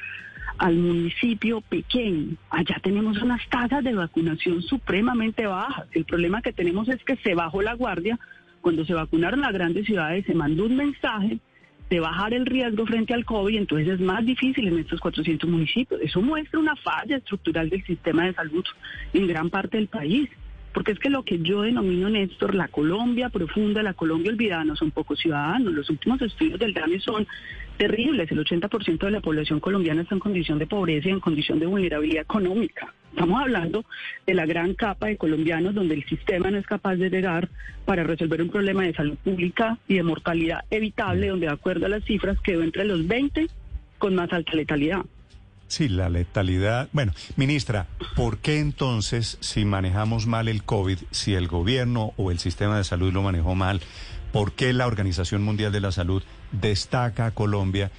al 0.60 0.76
municipio 0.76 1.62
pequeño. 1.62 2.38
Allá 2.52 2.78
tenemos 2.84 3.22
unas 3.22 3.42
tasas 3.50 3.84
de 3.84 3.96
vacunación 3.96 4.62
supremamente 4.62 5.48
bajas. 5.48 5.88
El 5.94 6.06
problema 6.06 6.42
que 6.42 6.54
tenemos 6.54 6.88
es 6.88 7.04
que 7.04 7.16
se 7.18 7.34
bajó 7.34 7.62
la 7.62 7.74
guardia. 7.74 8.20
Cuando 8.62 8.86
se 8.86 8.94
vacunaron 8.94 9.42
las 9.42 9.54
grandes 9.54 9.88
ciudades 9.88 10.26
se 10.26 10.36
mandó 10.36 10.66
un 10.66 10.76
mensaje 10.76 11.40
de 11.90 12.00
bajar 12.00 12.34
el 12.34 12.46
riesgo 12.46 12.86
frente 12.86 13.14
al 13.14 13.26
COVID, 13.26 13.58
entonces 13.58 13.88
es 13.90 14.00
más 14.00 14.26
difícil 14.26 14.68
en 14.68 14.80
estos 14.80 15.00
400 15.02 15.50
municipios. 15.50 16.00
Eso 16.02 16.22
muestra 16.22 16.60
una 16.60 16.76
falla 16.76 17.18
estructural 17.18 17.70
del 17.70 17.84
sistema 17.86 18.26
de 18.26 18.34
salud 18.34 18.64
en 19.14 19.28
gran 19.28 19.50
parte 19.50 19.78
del 19.78 19.88
país. 19.88 20.30
Porque 20.74 20.94
es 20.94 21.00
que 21.00 21.10
lo 21.10 21.24
que 21.24 21.40
yo 21.40 21.64
denomino, 21.64 22.10
Néstor, 22.10 22.56
la 22.56 22.68
Colombia 22.68 23.30
profunda, 23.30 23.84
la 23.84 23.94
Colombia 23.94 24.32
olvidada, 24.32 24.64
no 24.64 24.76
son 24.76 24.92
pocos 24.92 25.20
ciudadanos. 25.20 25.74
Los 25.74 25.90
últimos 25.90 26.22
estudios 26.22 26.60
del 26.60 26.74
DANE 26.74 27.00
son 27.00 27.28
terribles. 27.78 28.32
El 28.32 28.40
80% 28.40 29.00
de 29.00 29.12
la 29.12 29.22
población 29.22 29.60
colombiana 29.60 30.04
está 30.04 30.16
en 30.16 30.20
condición 30.20 30.60
de 30.60 30.68
pobreza 30.68 31.10
y 31.10 31.12
en 31.12 31.20
condición 31.20 31.60
de 31.60 31.66
vulnerabilidad 31.66 32.24
económica. 32.24 32.94
Estamos 33.12 33.42
hablando 33.42 33.84
de 34.26 34.34
la 34.34 34.46
gran 34.46 34.74
capa 34.74 35.08
de 35.08 35.18
colombianos 35.18 35.76
donde 35.76 35.96
el 35.96 36.06
sistema 36.06 36.50
no 36.50 36.58
es 36.58 36.66
capaz 36.66 36.96
de 36.96 37.10
llegar 37.10 37.50
para 37.84 38.04
resolver 38.04 38.42
un 38.42 38.50
problema 38.50 38.84
de 38.84 38.94
salud 38.94 39.18
pública 39.18 39.78
y 39.88 39.96
de 39.96 40.04
mortalidad 40.04 40.64
evitable, 40.70 41.28
donde 41.28 41.48
de 41.48 41.52
acuerdo 41.52 41.88
a 41.88 41.90
las 41.90 42.06
cifras 42.06 42.40
quedó 42.40 42.64
entre 42.64 42.86
los 42.86 43.06
20 43.06 43.48
con 43.98 44.16
más 44.16 44.32
alta 44.32 44.54
letalidad. 44.54 45.02
Sí, 45.72 45.88
la 45.88 46.10
letalidad. 46.10 46.90
Bueno, 46.92 47.14
ministra, 47.38 47.88
¿por 48.18 48.40
qué 48.40 48.60
entonces, 48.60 49.38
si 49.40 49.64
manejamos 49.64 50.28
mal 50.28 50.50
el 50.50 50.64
COVID, 50.64 50.98
si 51.12 51.34
el 51.34 51.48
gobierno 51.48 52.12
o 52.18 52.30
el 52.30 52.40
sistema 52.40 52.76
de 52.76 52.84
salud 52.84 53.14
lo 53.14 53.22
manejó 53.22 53.56
mal, 53.56 53.80
por 54.34 54.52
qué 54.52 54.74
la 54.74 54.86
Organización 54.86 55.44
Mundial 55.44 55.72
de 55.72 55.80
la 55.80 55.94
Salud 55.94 56.24
destaca 56.52 57.28
a 57.28 57.32
Colombia 57.32 57.90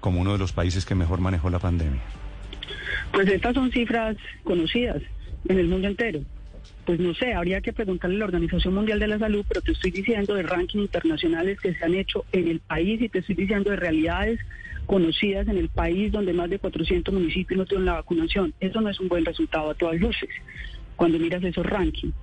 como 0.00 0.20
uno 0.20 0.34
de 0.34 0.38
los 0.38 0.52
países 0.52 0.84
que 0.84 0.94
mejor 0.94 1.20
manejó 1.20 1.48
la 1.48 1.58
pandemia? 1.58 2.02
Pues 3.14 3.26
estas 3.28 3.54
son 3.54 3.72
cifras 3.72 4.14
conocidas 4.44 5.00
en 5.48 5.58
el 5.58 5.68
mundo 5.68 5.88
entero. 5.88 6.20
Pues 6.84 7.00
no 7.00 7.14
sé, 7.14 7.32
habría 7.32 7.62
que 7.62 7.72
preguntarle 7.72 8.16
a 8.16 8.18
la 8.18 8.24
Organización 8.26 8.74
Mundial 8.74 8.98
de 8.98 9.08
la 9.08 9.18
Salud, 9.18 9.42
pero 9.48 9.62
te 9.62 9.72
estoy 9.72 9.90
diciendo 9.90 10.34
de 10.34 10.42
rankings 10.42 10.84
internacionales 10.84 11.58
que 11.62 11.72
se 11.72 11.82
han 11.82 11.94
hecho 11.94 12.26
en 12.32 12.48
el 12.48 12.60
país 12.60 13.00
y 13.00 13.08
te 13.08 13.20
estoy 13.20 13.36
diciendo 13.36 13.70
de 13.70 13.76
realidades 13.76 14.38
conocidas 14.86 15.48
en 15.48 15.58
el 15.58 15.68
país 15.68 16.12
donde 16.12 16.32
más 16.32 16.50
de 16.50 16.58
400 16.58 17.12
municipios 17.12 17.58
no 17.58 17.66
tienen 17.66 17.86
la 17.86 17.94
vacunación. 17.94 18.54
Eso 18.60 18.80
no 18.80 18.88
es 18.88 19.00
un 19.00 19.08
buen 19.08 19.24
resultado 19.24 19.70
a 19.70 19.74
todas 19.74 20.00
luces 20.00 20.28
cuando 20.96 21.18
miras 21.18 21.42
esos 21.42 21.64
rankings. 21.64 22.14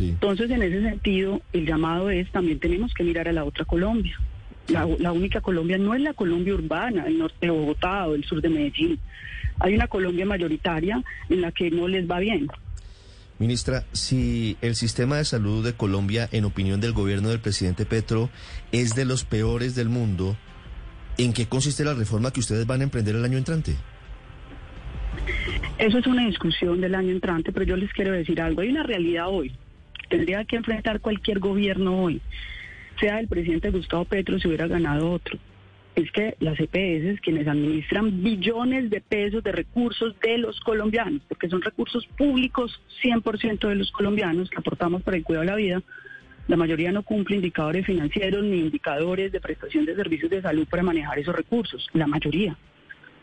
Entonces, 0.00 0.50
en 0.50 0.62
ese 0.62 0.82
sentido, 0.82 1.40
el 1.52 1.66
llamado 1.66 2.10
es 2.10 2.30
también 2.32 2.58
tenemos 2.58 2.92
que 2.92 3.04
mirar 3.04 3.28
a 3.28 3.32
la 3.32 3.44
otra 3.44 3.64
Colombia. 3.64 4.18
La, 4.68 4.86
la 4.98 5.12
única 5.12 5.40
Colombia 5.40 5.78
no 5.78 5.94
es 5.94 6.00
la 6.00 6.12
Colombia 6.12 6.54
urbana, 6.54 7.04
el 7.06 7.18
norte 7.18 7.36
de 7.40 7.50
Bogotá 7.50 8.08
o 8.08 8.14
el 8.14 8.24
sur 8.24 8.42
de 8.42 8.48
Medellín. 8.48 8.98
Hay 9.60 9.74
una 9.74 9.86
Colombia 9.86 10.26
mayoritaria 10.26 11.02
en 11.28 11.40
la 11.40 11.52
que 11.52 11.70
no 11.70 11.86
les 11.88 12.10
va 12.10 12.18
bien. 12.18 12.48
Ministra, 13.38 13.84
si 13.92 14.56
el 14.62 14.74
sistema 14.76 15.18
de 15.18 15.24
salud 15.26 15.62
de 15.62 15.74
Colombia, 15.74 16.26
en 16.32 16.46
opinión 16.46 16.80
del 16.80 16.92
gobierno 16.92 17.28
del 17.28 17.38
presidente 17.38 17.84
Petro, 17.84 18.30
es 18.72 18.94
de 18.94 19.04
los 19.04 19.24
peores 19.24 19.74
del 19.74 19.90
mundo, 19.90 20.36
¿en 21.18 21.32
qué 21.32 21.46
consiste 21.46 21.84
la 21.84 21.94
reforma 21.94 22.32
que 22.32 22.40
ustedes 22.40 22.66
van 22.66 22.80
a 22.80 22.84
emprender 22.84 23.16
el 23.16 23.24
año 23.24 23.38
entrante? 23.38 23.74
Eso 25.78 25.98
es 25.98 26.06
una 26.06 26.26
discusión 26.26 26.80
del 26.80 26.94
año 26.94 27.10
entrante, 27.10 27.52
pero 27.52 27.66
yo 27.66 27.76
les 27.76 27.92
quiero 27.92 28.12
decir 28.12 28.40
algo. 28.40 28.62
Hay 28.62 28.70
una 28.70 28.82
realidad 28.82 29.28
hoy. 29.28 29.52
Tendría 30.08 30.44
que 30.44 30.56
enfrentar 30.56 31.00
cualquier 31.00 31.38
gobierno 31.38 32.02
hoy, 32.02 32.20
sea 33.00 33.18
el 33.18 33.28
presidente 33.28 33.70
Gustavo 33.70 34.04
Petro 34.04 34.38
si 34.38 34.48
hubiera 34.48 34.68
ganado 34.68 35.10
otro. 35.10 35.38
Es 35.96 36.10
que 36.12 36.36
las 36.40 36.58
EPS, 36.60 37.20
quienes 37.22 37.48
administran 37.48 38.22
billones 38.22 38.90
de 38.90 39.00
pesos 39.00 39.42
de 39.42 39.50
recursos 39.50 40.14
de 40.20 40.38
los 40.38 40.60
colombianos, 40.60 41.22
porque 41.28 41.48
son 41.48 41.62
recursos 41.62 42.06
públicos 42.18 42.80
100% 43.02 43.68
de 43.68 43.74
los 43.74 43.90
colombianos 43.90 44.50
que 44.50 44.58
aportamos 44.58 45.02
para 45.02 45.16
el 45.16 45.24
cuidado 45.24 45.44
de 45.44 45.50
la 45.50 45.56
vida, 45.56 45.82
la 46.48 46.56
mayoría 46.56 46.92
no 46.92 47.02
cumple 47.02 47.36
indicadores 47.36 47.86
financieros 47.86 48.44
ni 48.44 48.58
indicadores 48.58 49.32
de 49.32 49.40
prestación 49.40 49.84
de 49.84 49.96
servicios 49.96 50.30
de 50.30 50.42
salud 50.42 50.66
para 50.68 50.82
manejar 50.82 51.18
esos 51.18 51.34
recursos, 51.34 51.88
la 51.92 52.06
mayoría. 52.06 52.56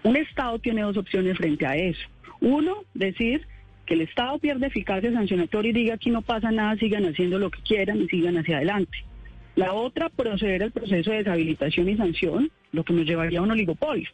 Un 0.03 0.17
Estado 0.17 0.59
tiene 0.59 0.81
dos 0.81 0.97
opciones 0.97 1.38
frente 1.38 1.65
a 1.65 1.75
eso. 1.77 2.01
Uno, 2.41 2.83
decir 2.93 3.47
que 3.86 3.93
el 3.93 4.01
Estado 4.01 4.38
pierde 4.39 4.67
eficacia 4.67 5.12
sancionatoria 5.13 5.69
y 5.69 5.73
diga 5.73 5.93
aquí 5.95 6.09
no 6.09 6.21
pasa 6.21 6.51
nada, 6.51 6.75
sigan 6.77 7.05
haciendo 7.05 7.39
lo 7.39 7.49
que 7.49 7.62
quieran 7.62 8.01
y 8.01 8.07
sigan 8.07 8.38
hacia 8.38 8.57
adelante. 8.57 8.97
La 9.55 9.73
otra, 9.73 10.09
proceder 10.09 10.63
al 10.63 10.71
proceso 10.71 11.12
de 11.12 11.17
deshabilitación 11.17 11.88
y 11.88 11.95
sanción, 11.95 12.51
lo 12.71 12.83
que 12.83 12.93
nos 12.93 13.05
llevaría 13.05 13.39
a 13.39 13.43
un 13.43 13.51
oligopolio. 13.51 14.09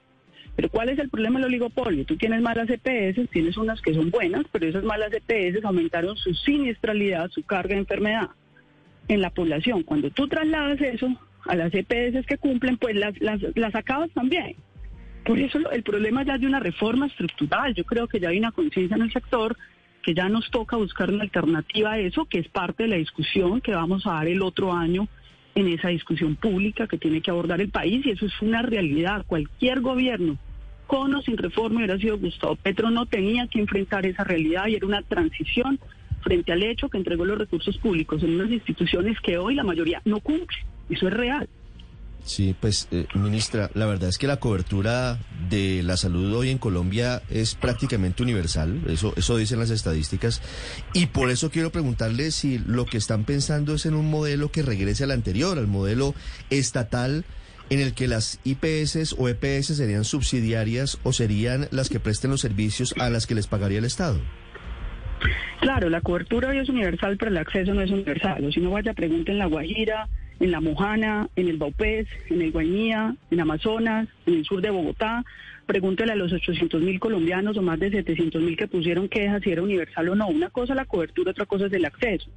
Pero 0.55 0.69
¿cuál 0.69 0.89
es 0.89 0.99
el 0.99 1.09
problema 1.09 1.39
del 1.39 1.47
oligopolio? 1.47 2.05
Tú 2.05 2.17
tienes 2.17 2.41
malas 2.41 2.69
EPS, 2.69 3.29
tienes 3.29 3.55
unas 3.57 3.81
que 3.81 3.93
son 3.93 4.11
buenas, 4.11 4.43
pero 4.51 4.67
esas 4.67 4.83
malas 4.83 5.11
EPS 5.13 5.63
aumentaron 5.63 6.17
su 6.17 6.33
siniestralidad, 6.33 7.29
su 7.29 7.43
carga 7.43 7.75
de 7.75 7.81
enfermedad 7.81 8.29
en 9.09 9.21
la 9.21 9.31
población. 9.31 9.83
Cuando 9.83 10.09
tú 10.11 10.27
trasladas 10.27 10.79
eso 10.79 11.07
a 11.45 11.55
las 11.55 11.73
EPS 11.73 12.25
que 12.25 12.37
cumplen, 12.37 12.77
pues 12.77 12.95
las, 12.95 13.19
las, 13.19 13.41
las 13.55 13.75
acabas 13.75 14.09
también. 14.11 14.55
Por 15.25 15.37
eso 15.39 15.59
el 15.71 15.83
problema 15.83 16.23
ya 16.23 16.37
de 16.37 16.47
una 16.47 16.59
reforma 16.59 17.07
estructural. 17.07 17.73
Yo 17.73 17.83
creo 17.83 18.07
que 18.07 18.19
ya 18.19 18.29
hay 18.29 18.37
una 18.37 18.51
conciencia 18.51 18.95
en 18.95 19.03
el 19.03 19.11
sector 19.11 19.57
que 20.01 20.13
ya 20.13 20.29
nos 20.29 20.49
toca 20.49 20.77
buscar 20.77 21.09
una 21.09 21.23
alternativa 21.23 21.93
a 21.93 21.99
eso, 21.99 22.25
que 22.25 22.39
es 22.39 22.47
parte 22.47 22.83
de 22.83 22.89
la 22.89 22.95
discusión 22.95 23.59
que 23.61 23.73
vamos 23.73 24.07
a 24.07 24.13
dar 24.13 24.27
el 24.27 24.41
otro 24.41 24.73
año 24.73 25.07
en 25.55 25.67
esa 25.67 25.89
discusión 25.89 26.35
pública 26.35 26.87
que 26.87 26.97
tiene 26.97 27.21
que 27.21 27.31
abordar 27.31 27.59
el 27.59 27.69
país 27.69 28.05
y 28.05 28.11
eso 28.11 28.25
es 28.25 28.41
una 28.41 28.61
realidad. 28.61 29.25
Cualquier 29.27 29.81
gobierno, 29.81 30.37
con 30.87 31.13
o 31.13 31.21
sin 31.21 31.37
reforma, 31.37 31.77
hubiera 31.77 31.97
sido 31.97 32.17
Gustavo 32.17 32.55
Petro, 32.55 32.89
no 32.91 33.07
tenía 33.07 33.47
que 33.47 33.59
enfrentar 33.59 34.05
esa 34.05 34.23
realidad 34.23 34.67
y 34.67 34.75
era 34.75 34.87
una 34.87 35.01
transición 35.01 35.79
frente 36.21 36.51
al 36.51 36.63
hecho 36.63 36.89
que 36.89 36.97
entregó 36.97 37.25
los 37.25 37.37
recursos 37.37 37.77
públicos 37.77 38.21
en 38.23 38.35
unas 38.35 38.51
instituciones 38.51 39.17
que 39.21 39.37
hoy 39.37 39.55
la 39.55 39.63
mayoría 39.63 40.01
no 40.05 40.19
cumple. 40.19 40.57
Eso 40.89 41.07
es 41.07 41.13
real. 41.13 41.47
Sí, 42.25 42.55
pues, 42.59 42.87
eh, 42.91 43.07
ministra, 43.15 43.71
la 43.73 43.85
verdad 43.85 44.09
es 44.09 44.17
que 44.17 44.27
la 44.27 44.37
cobertura 44.37 45.17
de 45.49 45.81
la 45.83 45.97
salud 45.97 46.35
hoy 46.35 46.49
en 46.49 46.57
Colombia 46.57 47.23
es 47.29 47.55
prácticamente 47.55 48.21
universal, 48.23 48.81
eso, 48.87 49.13
eso 49.15 49.37
dicen 49.37 49.57
las 49.57 49.69
estadísticas, 49.69 50.41
y 50.93 51.07
por 51.07 51.31
eso 51.31 51.49
quiero 51.49 51.71
preguntarle 51.71 52.31
si 52.31 52.59
lo 52.59 52.85
que 52.85 52.97
están 52.97 53.23
pensando 53.23 53.73
es 53.73 53.85
en 53.85 53.95
un 53.95 54.11
modelo 54.11 54.51
que 54.51 54.61
regrese 54.61 55.05
al 55.05 55.11
anterior, 55.11 55.57
al 55.57 55.67
modelo 55.67 56.13
estatal, 56.49 57.23
en 57.69 57.79
el 57.79 57.93
que 57.93 58.07
las 58.07 58.39
IPS 58.43 59.15
o 59.17 59.29
EPS 59.29 59.77
serían 59.77 60.03
subsidiarias 60.03 60.97
o 61.03 61.13
serían 61.13 61.67
las 61.71 61.89
que 61.89 61.99
presten 61.99 62.31
los 62.31 62.41
servicios 62.41 62.95
a 62.99 63.09
las 63.09 63.27
que 63.27 63.35
les 63.35 63.47
pagaría 63.47 63.79
el 63.79 63.85
Estado. 63.85 64.19
Claro, 65.59 65.89
la 65.89 66.01
cobertura 66.01 66.49
hoy 66.49 66.59
es 66.59 66.69
universal, 66.69 67.17
pero 67.17 67.31
el 67.31 67.37
acceso 67.37 67.73
no 67.73 67.81
es 67.81 67.91
universal. 67.91 68.43
O 68.45 68.51
si 68.51 68.59
no 68.59 68.71
vaya, 68.71 68.93
pregunte 68.93 69.31
en 69.31 69.39
La 69.39 69.45
Guajira, 69.45 70.07
en 70.39 70.51
La 70.51 70.61
Mojana, 70.61 71.27
en 71.35 71.49
el 71.49 71.57
Baupés, 71.57 72.07
en 72.29 72.41
el 72.41 72.51
Guainía, 72.51 73.15
en 73.29 73.39
Amazonas, 73.39 74.07
en 74.25 74.35
el 74.35 74.45
sur 74.45 74.61
de 74.61 74.69
Bogotá. 74.69 75.23
Pregúntele 75.65 76.13
a 76.13 76.15
los 76.15 76.33
800 76.33 76.81
mil 76.81 76.99
colombianos 76.99 77.57
o 77.57 77.61
más 77.61 77.79
de 77.79 77.91
700 77.91 78.41
mil 78.41 78.57
que 78.57 78.67
pusieron 78.67 79.07
quejas 79.07 79.41
si 79.43 79.51
era 79.51 79.61
universal 79.61 80.09
o 80.09 80.15
no. 80.15 80.27
Una 80.27 80.49
cosa 80.49 80.73
es 80.73 80.77
la 80.77 80.85
cobertura, 80.85 81.31
otra 81.31 81.45
cosa 81.45 81.67
es 81.67 81.73
el 81.73 81.85
acceso 81.85 82.29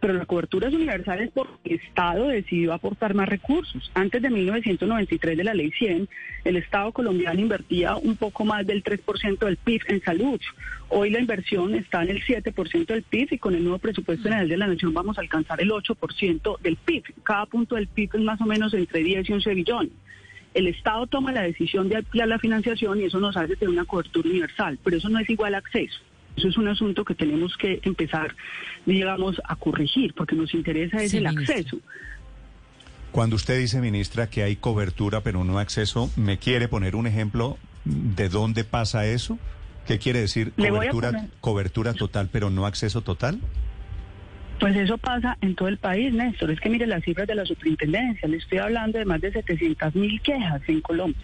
pero 0.00 0.14
la 0.14 0.26
cobertura 0.26 0.68
es 0.68 0.74
universal 0.74 1.20
es 1.20 1.30
porque 1.30 1.74
el 1.74 1.80
Estado 1.80 2.28
decidió 2.28 2.72
aportar 2.72 3.14
más 3.14 3.28
recursos. 3.28 3.90
Antes 3.94 4.22
de 4.22 4.30
1993 4.30 5.36
de 5.36 5.44
la 5.44 5.54
Ley 5.54 5.70
100, 5.70 6.08
el 6.44 6.56
Estado 6.56 6.92
colombiano 6.92 7.40
invertía 7.40 7.96
un 7.96 8.16
poco 8.16 8.44
más 8.44 8.66
del 8.66 8.84
3% 8.84 9.38
del 9.38 9.56
PIB 9.56 9.82
en 9.88 10.02
salud. 10.02 10.40
Hoy 10.88 11.10
la 11.10 11.20
inversión 11.20 11.74
está 11.74 12.02
en 12.02 12.10
el 12.10 12.24
7% 12.24 12.86
del 12.86 13.02
PIB 13.02 13.32
y 13.32 13.38
con 13.38 13.54
el 13.54 13.64
nuevo 13.64 13.78
presupuesto 13.78 14.24
general 14.24 14.48
de 14.48 14.56
la 14.56 14.66
Nación 14.66 14.92
vamos 14.92 15.18
a 15.18 15.22
alcanzar 15.22 15.60
el 15.60 15.70
8% 15.70 16.60
del 16.60 16.76
PIB. 16.76 17.04
Cada 17.22 17.46
punto 17.46 17.74
del 17.74 17.88
PIB 17.88 18.10
es 18.14 18.22
más 18.22 18.40
o 18.40 18.44
menos 18.44 18.74
entre 18.74 19.02
10 19.02 19.28
y 19.28 19.32
11 19.32 19.54
billones. 19.54 19.92
El 20.54 20.68
Estado 20.68 21.06
toma 21.06 21.32
la 21.32 21.42
decisión 21.42 21.88
de 21.88 21.96
ampliar 21.96 22.28
la 22.28 22.38
financiación 22.38 23.00
y 23.00 23.04
eso 23.04 23.20
nos 23.20 23.36
hace 23.36 23.56
tener 23.56 23.70
una 23.70 23.84
cobertura 23.84 24.28
universal, 24.28 24.78
pero 24.82 24.96
eso 24.96 25.08
no 25.08 25.18
es 25.18 25.28
igual 25.28 25.54
acceso. 25.54 26.00
Eso 26.36 26.48
es 26.48 26.56
un 26.58 26.68
asunto 26.68 27.04
que 27.04 27.14
tenemos 27.14 27.56
que 27.56 27.80
empezar, 27.82 28.34
digamos, 28.84 29.40
a 29.44 29.56
corregir, 29.56 30.12
porque 30.14 30.36
nos 30.36 30.52
interesa 30.54 31.02
es 31.02 31.14
el 31.14 31.26
acceso. 31.26 31.78
Cuando 33.10 33.36
usted 33.36 33.58
dice, 33.58 33.80
ministra, 33.80 34.28
que 34.28 34.42
hay 34.42 34.56
cobertura 34.56 35.22
pero 35.22 35.42
no 35.44 35.58
acceso, 35.58 36.10
¿me 36.16 36.38
quiere 36.38 36.68
poner 36.68 36.94
un 36.96 37.06
ejemplo 37.06 37.56
de 37.84 38.28
dónde 38.28 38.64
pasa 38.64 39.06
eso? 39.06 39.38
¿Qué 39.86 39.98
quiere 39.98 40.20
decir 40.20 40.52
cobertura, 40.52 41.28
cobertura 41.40 41.94
total 41.94 42.28
pero 42.30 42.50
no 42.50 42.66
acceso 42.66 43.00
total? 43.00 43.40
Pues 44.60 44.76
eso 44.76 44.98
pasa 44.98 45.38
en 45.40 45.54
todo 45.54 45.68
el 45.68 45.78
país, 45.78 46.12
Néstor. 46.12 46.50
Es 46.50 46.60
que 46.60 46.68
mire 46.68 46.86
las 46.86 47.04
cifras 47.04 47.26
de 47.26 47.34
la 47.34 47.46
superintendencia. 47.46 48.28
Le 48.28 48.38
estoy 48.38 48.58
hablando 48.58 48.98
de 48.98 49.04
más 49.04 49.20
de 49.20 49.32
700 49.32 49.94
mil 49.94 50.20
quejas 50.20 50.60
en 50.66 50.80
Colombia 50.80 51.22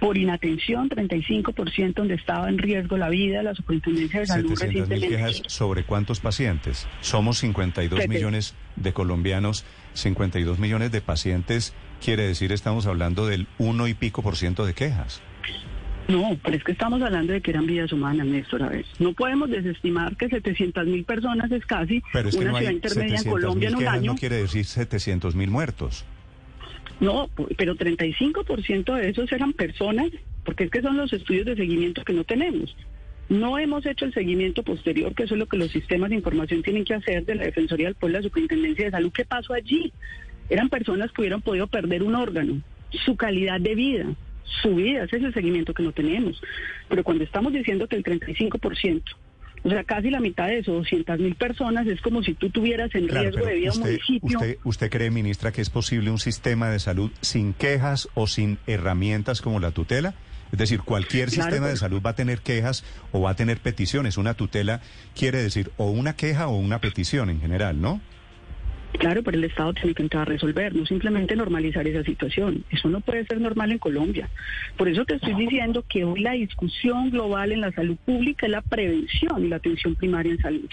por 0.00 0.16
inatención, 0.16 0.88
35% 0.88 1.94
donde 1.94 2.14
estaba 2.14 2.48
en 2.48 2.58
riesgo 2.58 2.96
la 2.96 3.08
vida, 3.08 3.42
la 3.42 3.54
Superintendencia 3.54 4.20
de 4.20 4.26
Salud 4.26 4.50
recientemente. 4.50 5.08
quejas 5.08 5.42
sobre 5.46 5.84
cuántos 5.84 6.20
pacientes? 6.20 6.86
Somos 7.00 7.38
52 7.38 8.08
millones 8.08 8.54
de 8.76 8.92
colombianos, 8.92 9.64
52 9.94 10.58
millones 10.58 10.92
de 10.92 11.00
pacientes, 11.00 11.74
quiere 12.04 12.26
decir 12.26 12.52
estamos 12.52 12.86
hablando 12.86 13.26
del 13.26 13.46
uno 13.58 13.88
y 13.88 13.94
pico 13.94 14.22
por 14.22 14.36
ciento 14.36 14.64
de 14.64 14.74
quejas. 14.74 15.20
No, 16.08 16.38
pero 16.42 16.56
es 16.56 16.64
que 16.64 16.72
estamos 16.72 17.02
hablando 17.02 17.34
de 17.34 17.42
que 17.42 17.50
eran 17.50 17.66
vidas 17.66 17.92
humanas, 17.92 18.26
Néstor. 18.26 18.62
A 18.62 18.68
ver, 18.70 18.86
no 18.98 19.12
podemos 19.12 19.50
desestimar 19.50 20.16
que 20.16 20.28
700 20.28 20.86
mil 20.86 21.04
personas 21.04 21.52
es 21.52 21.66
casi 21.66 22.02
pero 22.14 22.30
es 22.30 22.36
que 22.36 22.42
una 22.42 22.52
no 22.52 22.58
ciudad 22.58 22.72
intermedia 22.72 23.18
en 23.18 23.30
Colombia 23.30 23.68
en 23.68 23.76
un 23.76 23.86
año. 23.88 24.12
No 24.12 24.18
quiere 24.18 24.36
decir 24.36 24.64
700 24.64 25.34
mil 25.34 25.50
muertos. 25.50 26.06
No, 27.00 27.30
pero 27.56 27.76
35% 27.76 28.94
de 28.94 29.10
esos 29.10 29.30
eran 29.32 29.52
personas, 29.52 30.10
porque 30.44 30.64
es 30.64 30.70
que 30.70 30.82
son 30.82 30.96
los 30.96 31.12
estudios 31.12 31.46
de 31.46 31.56
seguimiento 31.56 32.04
que 32.04 32.12
no 32.12 32.24
tenemos. 32.24 32.76
No 33.28 33.58
hemos 33.58 33.84
hecho 33.86 34.06
el 34.06 34.14
seguimiento 34.14 34.62
posterior, 34.62 35.14
que 35.14 35.24
eso 35.24 35.34
es 35.34 35.38
lo 35.38 35.46
que 35.46 35.58
los 35.58 35.70
sistemas 35.70 36.10
de 36.10 36.16
información 36.16 36.62
tienen 36.62 36.84
que 36.84 36.94
hacer 36.94 37.24
de 37.24 37.34
la 37.34 37.44
Defensoría 37.44 37.86
del 37.86 37.94
Pueblo, 37.94 38.18
la 38.18 38.22
Superintendencia 38.22 38.86
de 38.86 38.90
Salud. 38.90 39.12
¿Qué 39.12 39.24
pasó 39.24 39.52
allí? 39.52 39.92
Eran 40.48 40.70
personas 40.70 41.12
que 41.12 41.20
hubieran 41.20 41.42
podido 41.42 41.66
perder 41.66 42.02
un 42.02 42.14
órgano, 42.14 42.62
su 43.04 43.16
calidad 43.16 43.60
de 43.60 43.74
vida, 43.74 44.06
su 44.62 44.76
vida, 44.76 45.04
ese 45.04 45.18
es 45.18 45.24
el 45.24 45.34
seguimiento 45.34 45.74
que 45.74 45.82
no 45.82 45.92
tenemos. 45.92 46.40
Pero 46.88 47.04
cuando 47.04 47.22
estamos 47.22 47.52
diciendo 47.52 47.86
que 47.86 47.96
el 47.96 48.04
35% 48.04 49.02
o 49.62 49.70
sea, 49.70 49.84
casi 49.84 50.10
la 50.10 50.20
mitad 50.20 50.46
de 50.46 50.58
eso, 50.58 50.72
200 50.72 51.18
mil 51.18 51.34
personas, 51.34 51.86
es 51.86 52.00
como 52.00 52.22
si 52.22 52.34
tú 52.34 52.50
tuvieras 52.50 52.94
en 52.94 53.08
riesgo 53.08 53.44
de 53.44 53.54
vida 53.54 53.72
un 53.72 53.80
municipio. 53.80 54.38
Usted, 54.38 54.58
¿Usted 54.64 54.90
cree, 54.90 55.10
ministra, 55.10 55.52
que 55.52 55.60
es 55.60 55.70
posible 55.70 56.10
un 56.10 56.18
sistema 56.18 56.70
de 56.70 56.78
salud 56.78 57.10
sin 57.20 57.52
quejas 57.54 58.08
o 58.14 58.26
sin 58.26 58.58
herramientas 58.66 59.40
como 59.40 59.60
la 59.60 59.70
tutela? 59.70 60.14
Es 60.52 60.58
decir, 60.58 60.80
cualquier 60.80 61.30
sistema 61.30 61.68
de 61.68 61.76
salud 61.76 62.00
va 62.04 62.10
a 62.10 62.14
tener 62.14 62.40
quejas 62.40 62.84
o 63.12 63.20
va 63.20 63.30
a 63.30 63.36
tener 63.36 63.58
peticiones. 63.58 64.16
Una 64.16 64.34
tutela 64.34 64.80
quiere 65.14 65.42
decir 65.42 65.70
o 65.76 65.90
una 65.90 66.14
queja 66.14 66.48
o 66.48 66.56
una 66.56 66.80
petición 66.80 67.28
en 67.28 67.40
general, 67.40 67.80
¿no? 67.80 68.00
Claro, 68.92 69.22
pero 69.22 69.36
el 69.36 69.44
Estado 69.44 69.74
tiene 69.74 69.94
que 69.94 70.02
entrar 70.02 70.22
a 70.22 70.24
resolver, 70.24 70.74
no 70.74 70.84
simplemente 70.86 71.36
normalizar 71.36 71.86
esa 71.86 72.02
situación. 72.02 72.64
Eso 72.70 72.88
no 72.88 73.00
puede 73.00 73.24
ser 73.26 73.40
normal 73.40 73.70
en 73.70 73.78
Colombia. 73.78 74.28
Por 74.76 74.88
eso 74.88 75.04
te 75.04 75.16
estoy 75.16 75.34
diciendo 75.34 75.84
que 75.88 76.04
hoy 76.04 76.20
la 76.20 76.32
discusión 76.32 77.10
global 77.10 77.52
en 77.52 77.60
la 77.60 77.70
salud 77.72 77.96
pública 78.04 78.46
es 78.46 78.52
la 78.52 78.62
prevención 78.62 79.44
y 79.44 79.48
la 79.48 79.56
atención 79.56 79.94
primaria 79.94 80.32
en 80.32 80.38
salud. 80.38 80.68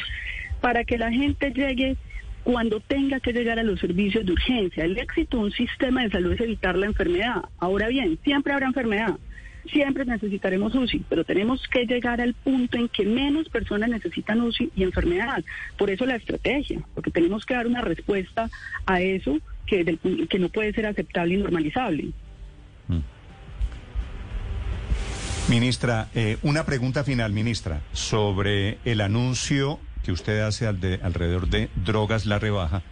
Para 0.62 0.86
que 0.86 0.98
la 0.98 1.12
gente 1.12 1.52
llegue 1.52 1.98
cuando 2.44 2.80
tenga 2.80 3.20
que 3.20 3.34
llegar 3.34 3.60
a 3.60 3.64
los 3.64 3.80
servicios 3.80 4.26
de 4.26 4.32
urgencia. 4.32 4.86
El 4.86 4.98
éxito 4.98 5.38
de 5.38 5.44
un 5.46 5.52
sistema 5.52 6.04
de 6.04 6.12
salud 6.12 6.32
es 6.32 6.42
evitar 6.42 6.78
la 6.78 6.86
enfermedad. 6.86 7.44
Ahora 7.60 7.88
bien, 7.90 8.18
siempre 8.24 8.54
habrá 8.54 8.68
enfermedad 8.68 9.18
siempre 9.72 10.06
necesitaremos 10.06 10.76
UCI, 10.76 11.06
pero 11.10 11.24
tenemos 11.24 11.68
que 11.68 11.86
llegar 11.86 12.22
al 12.22 12.34
punto 12.34 12.78
en 12.78 12.90
que 12.90 13.06
menos 13.06 13.50
personas 13.50 13.90
necesitan 13.90 14.42
UCI 14.42 14.72
y 14.76 14.84
enfermedad. 14.84 15.44
Por 15.78 15.90
eso 15.90 16.06
la 16.06 16.16
estrategia, 16.16 16.82
porque 16.94 17.12
tenemos 17.12 17.46
que 17.46 17.54
dar 17.54 17.68
una 17.68 17.82
respuesta 17.82 18.50
a 18.86 19.02
eso 19.02 19.38
que, 19.66 19.98
que 20.30 20.40
no 20.40 20.50
puede 20.50 20.74
ser 20.74 20.86
aceptable 20.86 21.36
y 21.36 21.38
normalizable. 21.38 22.10
Mm. 22.88 23.00
Ministra, 25.50 26.10
eh, 26.16 26.38
una 26.42 26.66
pregunta 26.66 27.04
final, 27.04 27.32
ministra, 27.32 27.82
sobre 27.92 28.80
el 28.84 29.02
anuncio 29.02 29.80
que 30.04 30.12
usted 30.12 30.40
hace 30.40 30.68
alrededor 30.68 31.50
de 31.50 31.70
drogas 31.76 32.26
la 32.26 32.40
rebaja 32.40 32.84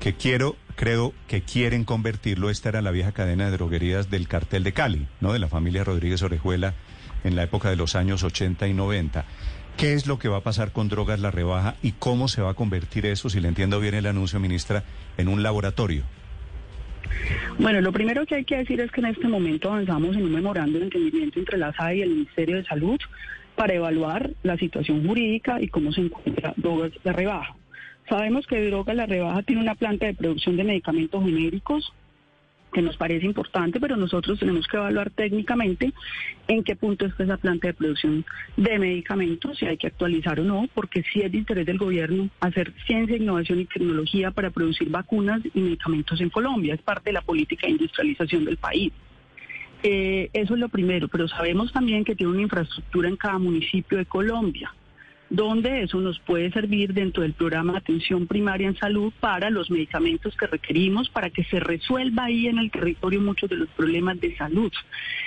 que 0.00 0.14
quiero, 0.14 0.56
creo 0.76 1.12
que 1.28 1.42
quieren 1.42 1.84
convertirlo, 1.84 2.48
esta 2.48 2.70
era 2.70 2.80
la 2.80 2.90
vieja 2.90 3.12
cadena 3.12 3.44
de 3.44 3.52
droguerías 3.52 4.10
del 4.10 4.28
cartel 4.28 4.64
de 4.64 4.72
Cali, 4.72 5.06
¿no? 5.20 5.34
De 5.34 5.38
la 5.38 5.48
familia 5.48 5.84
Rodríguez 5.84 6.22
Orejuela 6.22 6.74
en 7.22 7.36
la 7.36 7.42
época 7.42 7.68
de 7.68 7.76
los 7.76 7.94
años 7.94 8.24
80 8.24 8.66
y 8.66 8.72
90. 8.72 9.26
¿Qué 9.76 9.92
es 9.92 10.06
lo 10.06 10.18
que 10.18 10.28
va 10.28 10.38
a 10.38 10.42
pasar 10.42 10.72
con 10.72 10.88
drogas 10.88 11.20
la 11.20 11.30
rebaja 11.30 11.76
y 11.82 11.92
cómo 11.92 12.28
se 12.28 12.40
va 12.40 12.50
a 12.50 12.54
convertir 12.54 13.04
eso, 13.04 13.28
si 13.28 13.40
le 13.40 13.48
entiendo 13.48 13.78
bien 13.78 13.94
el 13.94 14.06
anuncio, 14.06 14.40
ministra, 14.40 14.84
en 15.18 15.28
un 15.28 15.42
laboratorio? 15.42 16.02
Bueno, 17.58 17.82
lo 17.82 17.92
primero 17.92 18.24
que 18.24 18.36
hay 18.36 18.44
que 18.44 18.56
decir 18.56 18.80
es 18.80 18.90
que 18.90 19.00
en 19.02 19.08
este 19.08 19.28
momento 19.28 19.70
avanzamos 19.70 20.16
en 20.16 20.22
un 20.22 20.32
memorando 20.32 20.78
de 20.78 20.84
entendimiento 20.86 21.38
entre 21.38 21.58
la 21.58 21.74
SAE 21.74 21.96
y 21.96 22.02
el 22.02 22.10
Ministerio 22.10 22.56
de 22.56 22.64
Salud 22.64 22.98
para 23.54 23.74
evaluar 23.74 24.30
la 24.42 24.56
situación 24.56 25.06
jurídica 25.06 25.60
y 25.60 25.68
cómo 25.68 25.92
se 25.92 26.00
encuentra 26.00 26.54
drogas 26.56 26.92
de 27.04 27.12
rebaja. 27.12 27.54
Sabemos 28.10 28.44
que 28.48 28.66
Droga 28.66 28.92
La 28.92 29.06
Rebaja 29.06 29.40
tiene 29.44 29.62
una 29.62 29.76
planta 29.76 30.06
de 30.06 30.14
producción 30.14 30.56
de 30.56 30.64
medicamentos 30.64 31.24
genéricos 31.24 31.92
que 32.72 32.82
nos 32.82 32.96
parece 32.96 33.24
importante, 33.24 33.78
pero 33.78 33.96
nosotros 33.96 34.40
tenemos 34.40 34.66
que 34.66 34.76
evaluar 34.76 35.10
técnicamente 35.10 35.92
en 36.48 36.64
qué 36.64 36.74
punto 36.74 37.06
está 37.06 37.22
esa 37.22 37.36
planta 37.36 37.68
de 37.68 37.74
producción 37.74 38.24
de 38.56 38.78
medicamentos, 38.80 39.58
si 39.58 39.66
hay 39.66 39.76
que 39.76 39.86
actualizar 39.86 40.40
o 40.40 40.44
no, 40.44 40.68
porque 40.74 41.04
sí 41.12 41.20
es 41.20 41.30
de 41.30 41.38
interés 41.38 41.66
del 41.66 41.78
gobierno 41.78 42.28
hacer 42.40 42.72
ciencia, 42.84 43.16
innovación 43.16 43.60
y 43.60 43.66
tecnología 43.66 44.32
para 44.32 44.50
producir 44.50 44.90
vacunas 44.90 45.40
y 45.54 45.60
medicamentos 45.60 46.20
en 46.20 46.30
Colombia. 46.30 46.74
Es 46.74 46.82
parte 46.82 47.10
de 47.10 47.14
la 47.14 47.22
política 47.22 47.68
de 47.68 47.74
industrialización 47.74 48.44
del 48.44 48.56
país. 48.56 48.92
Eh, 49.84 50.30
eso 50.32 50.54
es 50.54 50.60
lo 50.60 50.68
primero, 50.68 51.06
pero 51.06 51.28
sabemos 51.28 51.72
también 51.72 52.04
que 52.04 52.16
tiene 52.16 52.32
una 52.32 52.42
infraestructura 52.42 53.08
en 53.08 53.16
cada 53.16 53.38
municipio 53.38 53.98
de 53.98 54.04
Colombia 54.06 54.72
donde 55.30 55.82
eso 55.82 56.00
nos 56.00 56.18
puede 56.18 56.50
servir 56.50 56.92
dentro 56.92 57.22
del 57.22 57.34
programa 57.34 57.72
de 57.72 57.78
atención 57.78 58.26
primaria 58.26 58.66
en 58.66 58.76
salud 58.76 59.12
para 59.20 59.48
los 59.48 59.70
medicamentos 59.70 60.36
que 60.36 60.48
requerimos 60.48 61.08
para 61.08 61.30
que 61.30 61.44
se 61.44 61.60
resuelva 61.60 62.24
ahí 62.24 62.48
en 62.48 62.58
el 62.58 62.70
territorio 62.72 63.20
muchos 63.20 63.48
de 63.48 63.56
los 63.56 63.68
problemas 63.70 64.20
de 64.20 64.36
salud. 64.36 64.72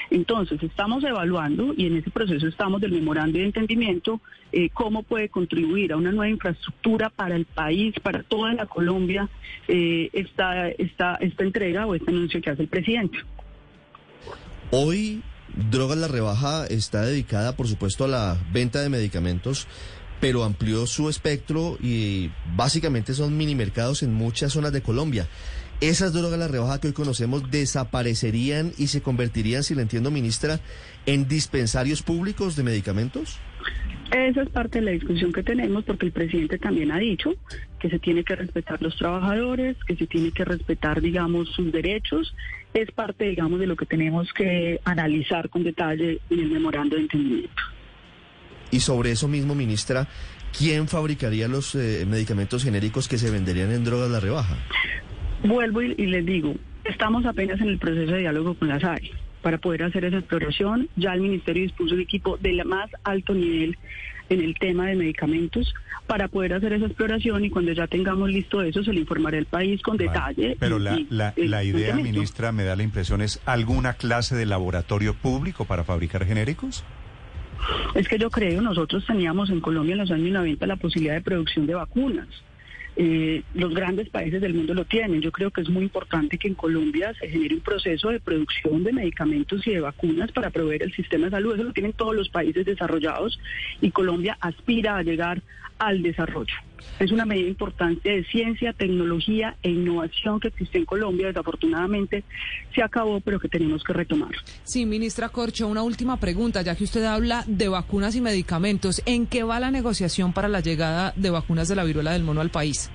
Entonces, 0.10 0.62
estamos 0.62 1.06
evaluando 1.06 1.74
y 1.76 1.88
en 1.88 1.98
ese 1.98 2.12
proceso 2.12 2.48
estamos 2.48 2.82
del 2.82 2.92
memorando 2.92 3.40
de 3.40 3.46
entendimiento 3.46 4.20
eh, 4.52 4.70
cómo 4.74 5.04
puede 5.04 5.30
contribuir 5.30 5.94
a 5.94 5.98
una 5.98 6.12
nueva 6.12 6.30
infraestructura 6.30 7.10
para 7.10 7.38
el 7.38 7.46
país, 7.46 7.96
para 8.02 8.24
toda 8.24 8.54
la 8.54 8.66
Colombia, 8.66 9.30
eh, 9.70 10.10
esta, 10.12 10.68
esta, 10.70 11.16
esta 11.16 11.44
entrega 11.44 11.86
o 11.88 11.96
este 11.96 12.12
anuncio 12.12 12.42
que 12.42 12.50
hace 12.50 12.64
el 12.64 12.68
presidente. 12.68 13.20
Hoy 14.70 15.24
Drogas 15.56 15.98
La 15.98 16.08
Rebaja 16.08 16.66
está 16.66 17.04
dedicada, 17.04 17.56
por 17.56 17.68
supuesto, 17.68 18.06
a 18.06 18.08
la 18.08 18.38
venta 18.52 18.82
de 18.82 18.90
medicamentos, 18.90 19.68
pero 20.20 20.44
amplió 20.44 20.88
su 20.88 21.10
espectro 21.10 21.78
y 21.82 22.32
básicamente 22.56 23.14
son 23.14 23.38
mini 23.38 23.56
mercados 23.56 24.04
en 24.04 24.14
muchas 24.14 24.54
zonas 24.54 24.72
de 24.72 24.82
Colombia. 24.82 25.28
¿Esas 25.82 26.14
drogas 26.14 26.40
La 26.40 26.48
Rebaja 26.48 26.80
que 26.80 26.88
hoy 26.88 26.94
conocemos 26.94 27.52
desaparecerían 27.52 28.72
y 28.78 28.88
se 28.88 29.02
convertirían, 29.02 29.64
si 29.64 29.76
le 29.76 29.82
entiendo, 29.82 30.12
ministra, 30.12 30.60
en 31.06 31.28
dispensarios 31.28 32.02
públicos 32.02 32.56
de 32.56 32.64
medicamentos? 32.64 33.38
Esa 34.12 34.44
es 34.44 34.50
parte 34.50 34.80
de 34.80 34.86
la 34.86 34.92
discusión 34.92 35.34
que 35.34 35.44
tenemos 35.44 35.84
porque 35.84 36.06
el 36.06 36.12
presidente 36.12 36.58
también 36.58 36.92
ha 36.92 37.00
dicho 37.00 37.34
que 37.80 37.90
se 37.90 38.00
tiene 38.00 38.24
que 38.24 38.36
respetar 38.36 38.82
los 38.82 38.96
trabajadores, 38.96 39.76
que 39.86 39.96
se 39.96 40.08
tiene 40.08 40.32
que 40.32 40.46
respetar, 40.46 41.02
digamos, 41.02 41.50
sus 41.50 41.72
derechos. 41.72 42.34
Es 42.74 42.92
parte, 42.92 43.26
digamos, 43.26 43.60
de 43.60 43.68
lo 43.68 43.76
que 43.76 43.86
tenemos 43.86 44.32
que 44.34 44.80
analizar 44.84 45.50
con 45.50 45.64
detalle 45.64 46.20
en 46.30 46.40
el 46.40 46.50
memorando 46.50 46.96
de 46.96 47.04
entendimiento. 47.04 47.62
Y 48.72 48.80
sobre 48.80 49.12
eso 49.12 49.28
mismo, 49.28 49.54
ministra, 49.54 50.08
¿quién 50.58 50.88
fabricaría 50.88 51.48
los 51.48 51.76
eh, 51.76 52.06
medicamentos 52.08 52.64
genéricos 52.64 53.08
que 53.08 53.20
se 53.20 53.30
venderían 53.30 53.72
en 53.72 53.84
drogas 53.84 54.10
la 54.10 54.20
rebaja? 54.20 54.58
Vuelvo 55.44 55.82
y, 55.84 55.94
y 55.98 56.08
les 56.08 56.26
digo, 56.26 56.56
estamos 56.84 57.26
apenas 57.26 57.62
en 57.62 57.68
el 57.68 57.78
proceso 57.78 58.14
de 58.14 58.20
diálogo 58.20 58.56
con 58.56 58.70
las 58.70 58.84
áreas 58.84 59.16
para 59.44 59.60
poder 59.60 59.84
hacer 59.84 60.06
esa 60.06 60.18
exploración. 60.18 60.90
Ya 60.96 61.14
el 61.14 61.22
Ministerio 61.22 61.62
dispuso 61.62 61.94
un 61.94 62.02
equipo 62.02 62.38
de 62.38 62.64
más 62.64 62.90
alto 63.04 63.36
nivel 63.36 63.78
en 64.34 64.42
el 64.42 64.56
tema 64.60 64.88
de 64.88 64.96
medicamentos 64.96 65.74
para 66.08 66.28
poder 66.28 66.54
hacer 66.54 66.74
esa 66.74 66.86
exploración 66.88 67.46
y 67.46 67.50
cuando 67.50 67.72
ya 67.72 67.88
tengamos 67.88 68.30
listo 68.30 68.62
eso 68.62 68.84
se 68.84 68.92
le 68.92 69.00
informará 69.00 69.38
al 69.38 69.46
país 69.46 69.82
con 69.82 69.96
detalle. 69.98 70.58
Pero 70.60 70.78
la, 70.80 71.00
y- 71.00 71.08
la, 71.10 71.34
y- 71.38 71.48
la 71.48 71.64
idea, 71.64 71.96
ministra, 71.96 72.52
me 72.52 72.64
da 72.64 72.76
la 72.76 72.84
impresión, 72.84 73.22
es 73.22 73.40
alguna 73.46 73.94
clase 73.94 74.36
de 74.36 74.46
laboratorio 74.46 75.14
público 75.14 75.66
para 75.66 75.84
fabricar 75.84 76.26
genéricos. 76.26 76.84
Es 77.96 78.08
que 78.10 78.18
yo 78.18 78.30
creo, 78.30 78.62
nosotros 78.62 79.06
teníamos 79.06 79.50
en 79.50 79.62
Colombia 79.62 79.94
en 79.94 80.00
los 80.00 80.12
años 80.12 80.32
90 80.32 80.68
la 80.68 80.76
posibilidad 80.76 81.14
de 81.14 81.22
producción 81.22 81.66
de 81.66 81.76
vacunas. 81.76 82.28
Eh, 82.96 83.42
los 83.56 83.74
grandes 83.74 84.10
países 84.10 84.40
del 84.40 84.54
mundo 84.54 84.74
lo 84.74 84.86
tienen. 84.86 85.22
Yo 85.22 85.32
creo 85.32 85.50
que 85.52 85.62
es 85.62 85.70
muy 85.70 85.84
importante 85.84 86.38
que 86.38 86.48
en 86.48 86.54
Colombia 86.54 87.14
se 87.20 87.28
genere 87.28 87.56
un 87.56 87.62
proceso 87.62 88.10
de 88.10 88.20
producción 88.20 88.84
de 88.84 88.94
medicamentos 88.94 89.66
y 89.66 89.72
de 89.72 89.80
vacunas 89.80 90.32
para 90.32 90.52
proveer 90.52 90.84
el 90.84 90.94
sistema 90.94 91.26
de 91.26 91.32
salud. 91.32 91.56
Eso 91.56 91.64
lo 91.64 91.74
tienen 91.74 91.94
todos 91.94 92.16
los 92.16 92.30
países 92.30 92.66
desarrollados 92.66 93.40
y 93.82 93.92
Colombia 93.92 94.38
aspira 94.40 94.98
a 94.98 95.04
llegar 95.04 95.42
al 95.80 96.04
desarrollo. 96.04 96.54
Es 97.00 97.12
una 97.12 97.26
medida 97.26 97.48
importante 97.48 98.10
de 98.10 98.24
ciencia, 98.26 98.74
tecnología 98.74 99.56
e 99.64 99.70
innovación 99.70 100.40
que 100.40 100.50
existe 100.50 100.78
en 100.78 100.86
Colombia. 100.86 101.28
Desafortunadamente 101.28 102.24
se 102.74 102.84
acabó, 102.84 103.20
pero 103.22 103.40
que 103.40 103.50
tenemos 103.50 103.84
que 103.84 103.94
retomar. 103.94 104.32
Sí, 104.64 104.86
ministra 104.86 105.30
Corcho, 105.30 105.68
una 105.68 105.84
última 105.84 106.18
pregunta, 106.18 106.62
ya 106.62 106.76
que 106.76 106.84
usted 106.84 107.04
habla 107.04 107.44
de 107.48 107.68
vacunas 107.68 108.16
y 108.16 108.22
medicamentos. 108.22 109.02
¿En 109.06 109.28
qué 109.28 109.44
va 109.44 109.60
la 109.60 109.72
negociación 109.72 110.34
para 110.34 110.48
la 110.48 110.60
llegada 110.60 111.14
de 111.16 111.30
vacunas 111.30 111.68
de 111.68 111.76
la 111.76 111.84
viruela 111.84 112.12
del 112.12 112.24
mono 112.24 112.42
al 112.42 112.52
país? 112.52 112.92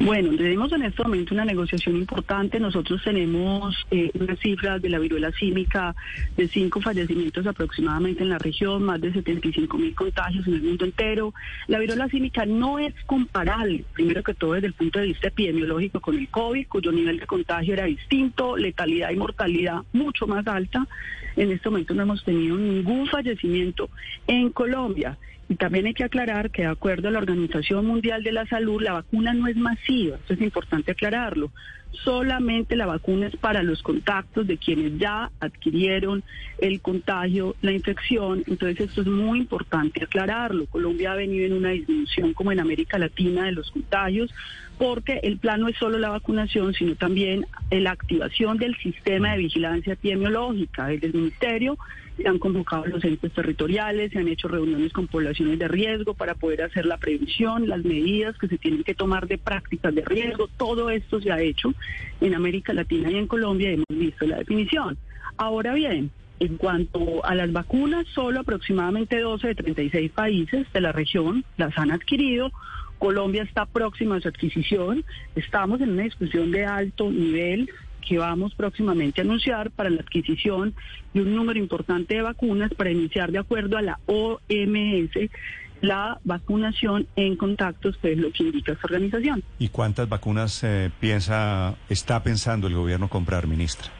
Bueno, 0.00 0.36
tenemos 0.36 0.72
en 0.72 0.82
este 0.82 1.02
momento 1.02 1.34
una 1.34 1.44
negociación 1.44 1.96
importante. 1.96 2.60
Nosotros 2.60 3.02
tenemos 3.02 3.74
eh, 3.90 4.10
unas 4.14 4.38
cifras 4.38 4.80
de 4.80 4.88
la 4.88 4.98
viruela 4.98 5.32
símica 5.32 5.94
de 6.36 6.48
cinco 6.48 6.80
fallecimientos 6.80 7.46
aproximadamente 7.46 8.22
en 8.22 8.28
la 8.28 8.38
región, 8.38 8.84
más 8.84 9.00
de 9.00 9.12
75 9.12 9.78
mil 9.78 9.94
contagios 9.94 10.46
en 10.46 10.54
el 10.54 10.62
mundo 10.62 10.84
entero. 10.84 11.34
La 11.68 11.78
viruela 11.78 12.08
símica 12.08 12.44
no 12.44 12.78
es 12.78 12.94
comparable, 13.06 13.84
primero 13.94 14.22
que 14.22 14.34
todo 14.34 14.52
desde 14.52 14.68
el 14.68 14.74
punto 14.74 14.98
de 14.98 15.06
vista 15.06 15.28
epidemiológico, 15.28 16.00
con 16.00 16.18
el 16.18 16.28
COVID, 16.28 16.68
cuyo 16.68 16.92
nivel 16.92 17.18
de 17.18 17.26
contagio 17.26 17.74
era 17.74 17.84
distinto, 17.84 18.56
letalidad 18.56 19.10
y 19.10 19.16
mortalidad 19.16 19.82
mucho 19.92 20.26
más 20.26 20.46
alta. 20.46 20.86
En 21.36 21.50
este 21.50 21.68
momento 21.68 21.94
no 21.94 22.02
hemos 22.02 22.24
tenido 22.24 22.56
ningún 22.56 23.06
fallecimiento 23.08 23.88
en 24.26 24.50
Colombia. 24.50 25.18
Y 25.48 25.56
también 25.56 25.86
hay 25.86 25.94
que 25.94 26.04
aclarar 26.04 26.50
que 26.50 26.62
de 26.62 26.68
acuerdo 26.68 27.08
a 27.08 27.10
la 27.10 27.18
Organización 27.18 27.86
Mundial 27.86 28.22
de 28.22 28.32
la 28.32 28.46
Salud, 28.46 28.82
la 28.82 28.94
vacuna 28.94 29.34
no 29.34 29.46
es 29.46 29.56
masiva, 29.56 30.16
esto 30.16 30.34
es 30.34 30.40
importante 30.40 30.92
aclararlo. 30.92 31.50
Solamente 32.02 32.74
la 32.74 32.86
vacuna 32.86 33.28
es 33.28 33.36
para 33.36 33.62
los 33.62 33.82
contactos 33.82 34.46
de 34.46 34.56
quienes 34.56 34.98
ya 34.98 35.30
adquirieron 35.38 36.24
el 36.58 36.80
contagio, 36.80 37.54
la 37.62 37.70
infección. 37.70 38.42
Entonces 38.48 38.88
esto 38.88 39.02
es 39.02 39.06
muy 39.06 39.38
importante 39.38 40.02
aclararlo. 40.02 40.66
Colombia 40.66 41.12
ha 41.12 41.16
venido 41.16 41.46
en 41.46 41.52
una 41.52 41.70
disminución 41.70 42.32
como 42.32 42.50
en 42.50 42.58
América 42.58 42.98
Latina 42.98 43.44
de 43.44 43.52
los 43.52 43.70
contagios 43.70 44.34
porque 44.78 45.20
el 45.22 45.38
plan 45.38 45.60
no 45.60 45.68
es 45.68 45.76
solo 45.76 45.98
la 45.98 46.10
vacunación, 46.10 46.74
sino 46.74 46.96
también 46.96 47.46
la 47.70 47.92
activación 47.92 48.58
del 48.58 48.76
sistema 48.76 49.32
de 49.32 49.38
vigilancia 49.38 49.92
epidemiológica. 49.92 50.88
Desde 50.88 51.06
el 51.06 51.14
Ministerio 51.14 51.78
se 52.16 52.28
han 52.28 52.38
convocado 52.38 52.86
los 52.86 53.04
entes 53.04 53.32
territoriales, 53.32 54.12
se 54.12 54.18
han 54.18 54.28
hecho 54.28 54.48
reuniones 54.48 54.92
con 54.92 55.06
poblaciones 55.08 55.58
de 55.58 55.68
riesgo 55.68 56.14
para 56.14 56.34
poder 56.34 56.62
hacer 56.62 56.86
la 56.86 56.98
prevención, 56.98 57.68
las 57.68 57.84
medidas 57.84 58.38
que 58.38 58.48
se 58.48 58.58
tienen 58.58 58.84
que 58.84 58.94
tomar 58.94 59.26
de 59.26 59.38
prácticas 59.38 59.94
de 59.94 60.04
riesgo. 60.04 60.48
Todo 60.56 60.90
esto 60.90 61.20
se 61.20 61.32
ha 61.32 61.40
hecho 61.40 61.74
en 62.20 62.34
América 62.34 62.72
Latina 62.72 63.10
y 63.10 63.16
en 63.16 63.26
Colombia 63.26 63.70
y 63.70 63.74
hemos 63.74 63.86
visto 63.88 64.26
la 64.26 64.38
definición. 64.38 64.96
Ahora 65.36 65.74
bien, 65.74 66.10
en 66.40 66.56
cuanto 66.56 67.24
a 67.24 67.34
las 67.34 67.52
vacunas, 67.52 68.06
solo 68.14 68.40
aproximadamente 68.40 69.18
12 69.20 69.48
de 69.48 69.54
36 69.54 70.10
países 70.12 70.66
de 70.72 70.80
la 70.80 70.92
región 70.92 71.44
las 71.56 71.76
han 71.78 71.90
adquirido. 71.90 72.50
Colombia 72.98 73.42
está 73.42 73.66
próxima 73.66 74.16
a 74.16 74.20
su 74.20 74.28
adquisición. 74.28 75.04
Estamos 75.34 75.80
en 75.80 75.90
una 75.90 76.04
discusión 76.04 76.50
de 76.50 76.64
alto 76.64 77.10
nivel 77.10 77.68
que 78.06 78.18
vamos 78.18 78.54
próximamente 78.54 79.20
a 79.20 79.24
anunciar 79.24 79.70
para 79.70 79.90
la 79.90 80.00
adquisición 80.00 80.74
de 81.12 81.22
un 81.22 81.34
número 81.34 81.58
importante 81.58 82.14
de 82.14 82.22
vacunas 82.22 82.72
para 82.74 82.90
iniciar 82.90 83.32
de 83.32 83.38
acuerdo 83.38 83.76
a 83.76 83.82
la 83.82 83.98
OMS 84.06 85.30
la 85.80 86.18
vacunación 86.24 87.06
en 87.14 87.36
contactos, 87.36 87.96
que 87.98 88.12
es 88.12 88.18
lo 88.18 88.32
que 88.32 88.44
indica 88.44 88.72
esta 88.72 88.86
organización. 88.86 89.42
¿Y 89.58 89.68
cuántas 89.68 90.08
vacunas 90.08 90.64
eh, 90.64 90.90
piensa, 90.98 91.76
está 91.88 92.22
pensando 92.22 92.66
el 92.66 92.74
gobierno 92.74 93.08
comprar, 93.08 93.46
ministra? 93.46 93.90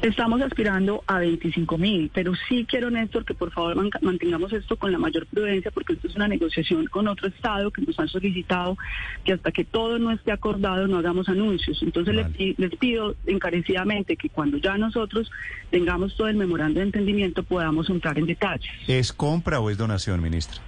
Estamos 0.00 0.40
aspirando 0.42 1.04
a 1.06 1.18
25 1.20 1.78
mil, 1.78 2.10
pero 2.12 2.32
sí 2.48 2.66
quiero, 2.68 2.90
Néstor, 2.90 3.24
que 3.24 3.34
por 3.34 3.52
favor 3.52 3.76
man- 3.76 3.90
mantengamos 4.00 4.52
esto 4.52 4.76
con 4.76 4.90
la 4.90 4.98
mayor 4.98 5.26
prudencia, 5.26 5.70
porque 5.70 5.92
esto 5.92 6.08
es 6.08 6.16
una 6.16 6.26
negociación 6.26 6.86
con 6.86 7.06
otro 7.06 7.28
Estado 7.28 7.70
que 7.70 7.82
nos 7.82 7.98
han 8.00 8.08
solicitado 8.08 8.76
que 9.24 9.34
hasta 9.34 9.52
que 9.52 9.64
todo 9.64 9.98
no 10.00 10.10
esté 10.10 10.32
acordado 10.32 10.88
no 10.88 10.98
hagamos 10.98 11.28
anuncios. 11.28 11.80
Entonces 11.82 12.14
les, 12.14 12.28
pi- 12.30 12.54
les 12.58 12.74
pido 12.76 13.14
encarecidamente 13.26 14.16
que 14.16 14.28
cuando 14.28 14.56
ya 14.58 14.76
nosotros 14.76 15.30
tengamos 15.70 16.16
todo 16.16 16.26
el 16.28 16.36
memorando 16.36 16.80
de 16.80 16.86
entendimiento 16.86 17.42
podamos 17.44 17.88
entrar 17.88 18.18
en 18.18 18.26
detalles. 18.26 18.70
¿Es 18.88 19.12
compra 19.12 19.60
o 19.60 19.70
es 19.70 19.78
donación, 19.78 20.20
ministra? 20.20 20.60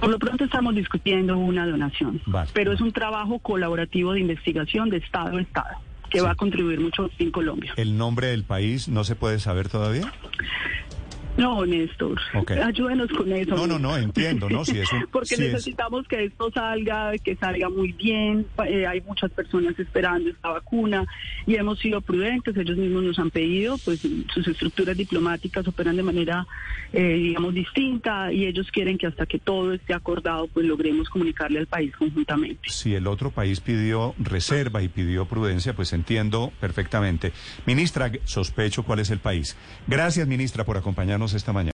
Por 0.00 0.10
lo 0.10 0.18
pronto 0.18 0.44
estamos 0.44 0.74
discutiendo 0.74 1.38
una 1.38 1.66
donación, 1.66 2.20
Vale. 2.26 2.50
pero 2.52 2.72
es 2.72 2.80
un 2.80 2.92
trabajo 2.92 3.38
colaborativo 3.38 4.12
de 4.12 4.20
investigación 4.20 4.90
de 4.90 4.98
Estado 4.98 5.38
a 5.38 5.40
Estado 5.40 5.76
que 6.14 6.20
va 6.20 6.30
a 6.30 6.34
contribuir 6.36 6.78
mucho 6.78 7.10
en 7.18 7.32
Colombia. 7.32 7.74
¿El 7.76 7.98
nombre 7.98 8.28
del 8.28 8.44
país 8.44 8.88
no 8.88 9.02
se 9.02 9.16
puede 9.16 9.40
saber 9.40 9.68
todavía? 9.68 10.12
No, 11.36 11.66
Néstor, 11.66 12.20
ayúdenos 12.62 13.08
con 13.10 13.32
eso. 13.32 13.56
No, 13.56 13.66
no, 13.66 13.78
no, 13.78 13.96
entiendo, 13.96 14.48
¿no? 14.48 14.64
Si 14.64 14.78
es 14.78 14.92
un- 14.92 15.06
Porque 15.12 15.34
si 15.34 15.34
es- 15.34 15.52
necesitamos 15.52 16.06
que 16.06 16.24
esto 16.26 16.50
salga, 16.52 17.12
que 17.18 17.34
salga 17.36 17.68
muy 17.68 17.92
bien. 17.92 18.46
Eh, 18.68 18.86
hay 18.86 19.00
muchas 19.00 19.30
personas 19.32 19.78
esperando 19.78 20.30
esta 20.30 20.50
vacuna 20.50 21.04
y 21.46 21.56
hemos 21.56 21.78
sido 21.80 22.00
prudentes. 22.00 22.56
Ellos 22.56 22.76
mismos 22.76 23.02
nos 23.02 23.18
han 23.18 23.30
pedido, 23.30 23.78
pues 23.84 24.00
sus 24.32 24.46
estructuras 24.46 24.96
diplomáticas 24.96 25.66
operan 25.66 25.96
de 25.96 26.02
manera, 26.04 26.46
eh, 26.92 27.14
digamos, 27.14 27.52
distinta 27.54 28.32
y 28.32 28.46
ellos 28.46 28.68
quieren 28.70 28.96
que 28.96 29.06
hasta 29.08 29.26
que 29.26 29.38
todo 29.40 29.72
esté 29.72 29.92
acordado, 29.94 30.46
pues 30.48 30.66
logremos 30.66 31.08
comunicarle 31.08 31.58
al 31.58 31.66
país 31.66 31.92
conjuntamente. 31.96 32.68
Si 32.70 32.94
el 32.94 33.06
otro 33.06 33.30
país 33.30 33.60
pidió 33.60 34.14
reserva 34.18 34.82
y 34.82 34.88
pidió 34.88 35.26
prudencia, 35.26 35.74
pues 35.74 35.92
entiendo 35.92 36.52
perfectamente. 36.60 37.32
Ministra, 37.66 38.12
sospecho 38.24 38.84
cuál 38.84 39.00
es 39.00 39.10
el 39.10 39.18
país. 39.18 39.56
Gracias, 39.88 40.28
ministra, 40.28 40.64
por 40.64 40.76
acompañarnos 40.76 41.23
esta 41.32 41.52
mañana. 41.52 41.73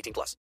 18 0.01 0.13
plus. 0.13 0.35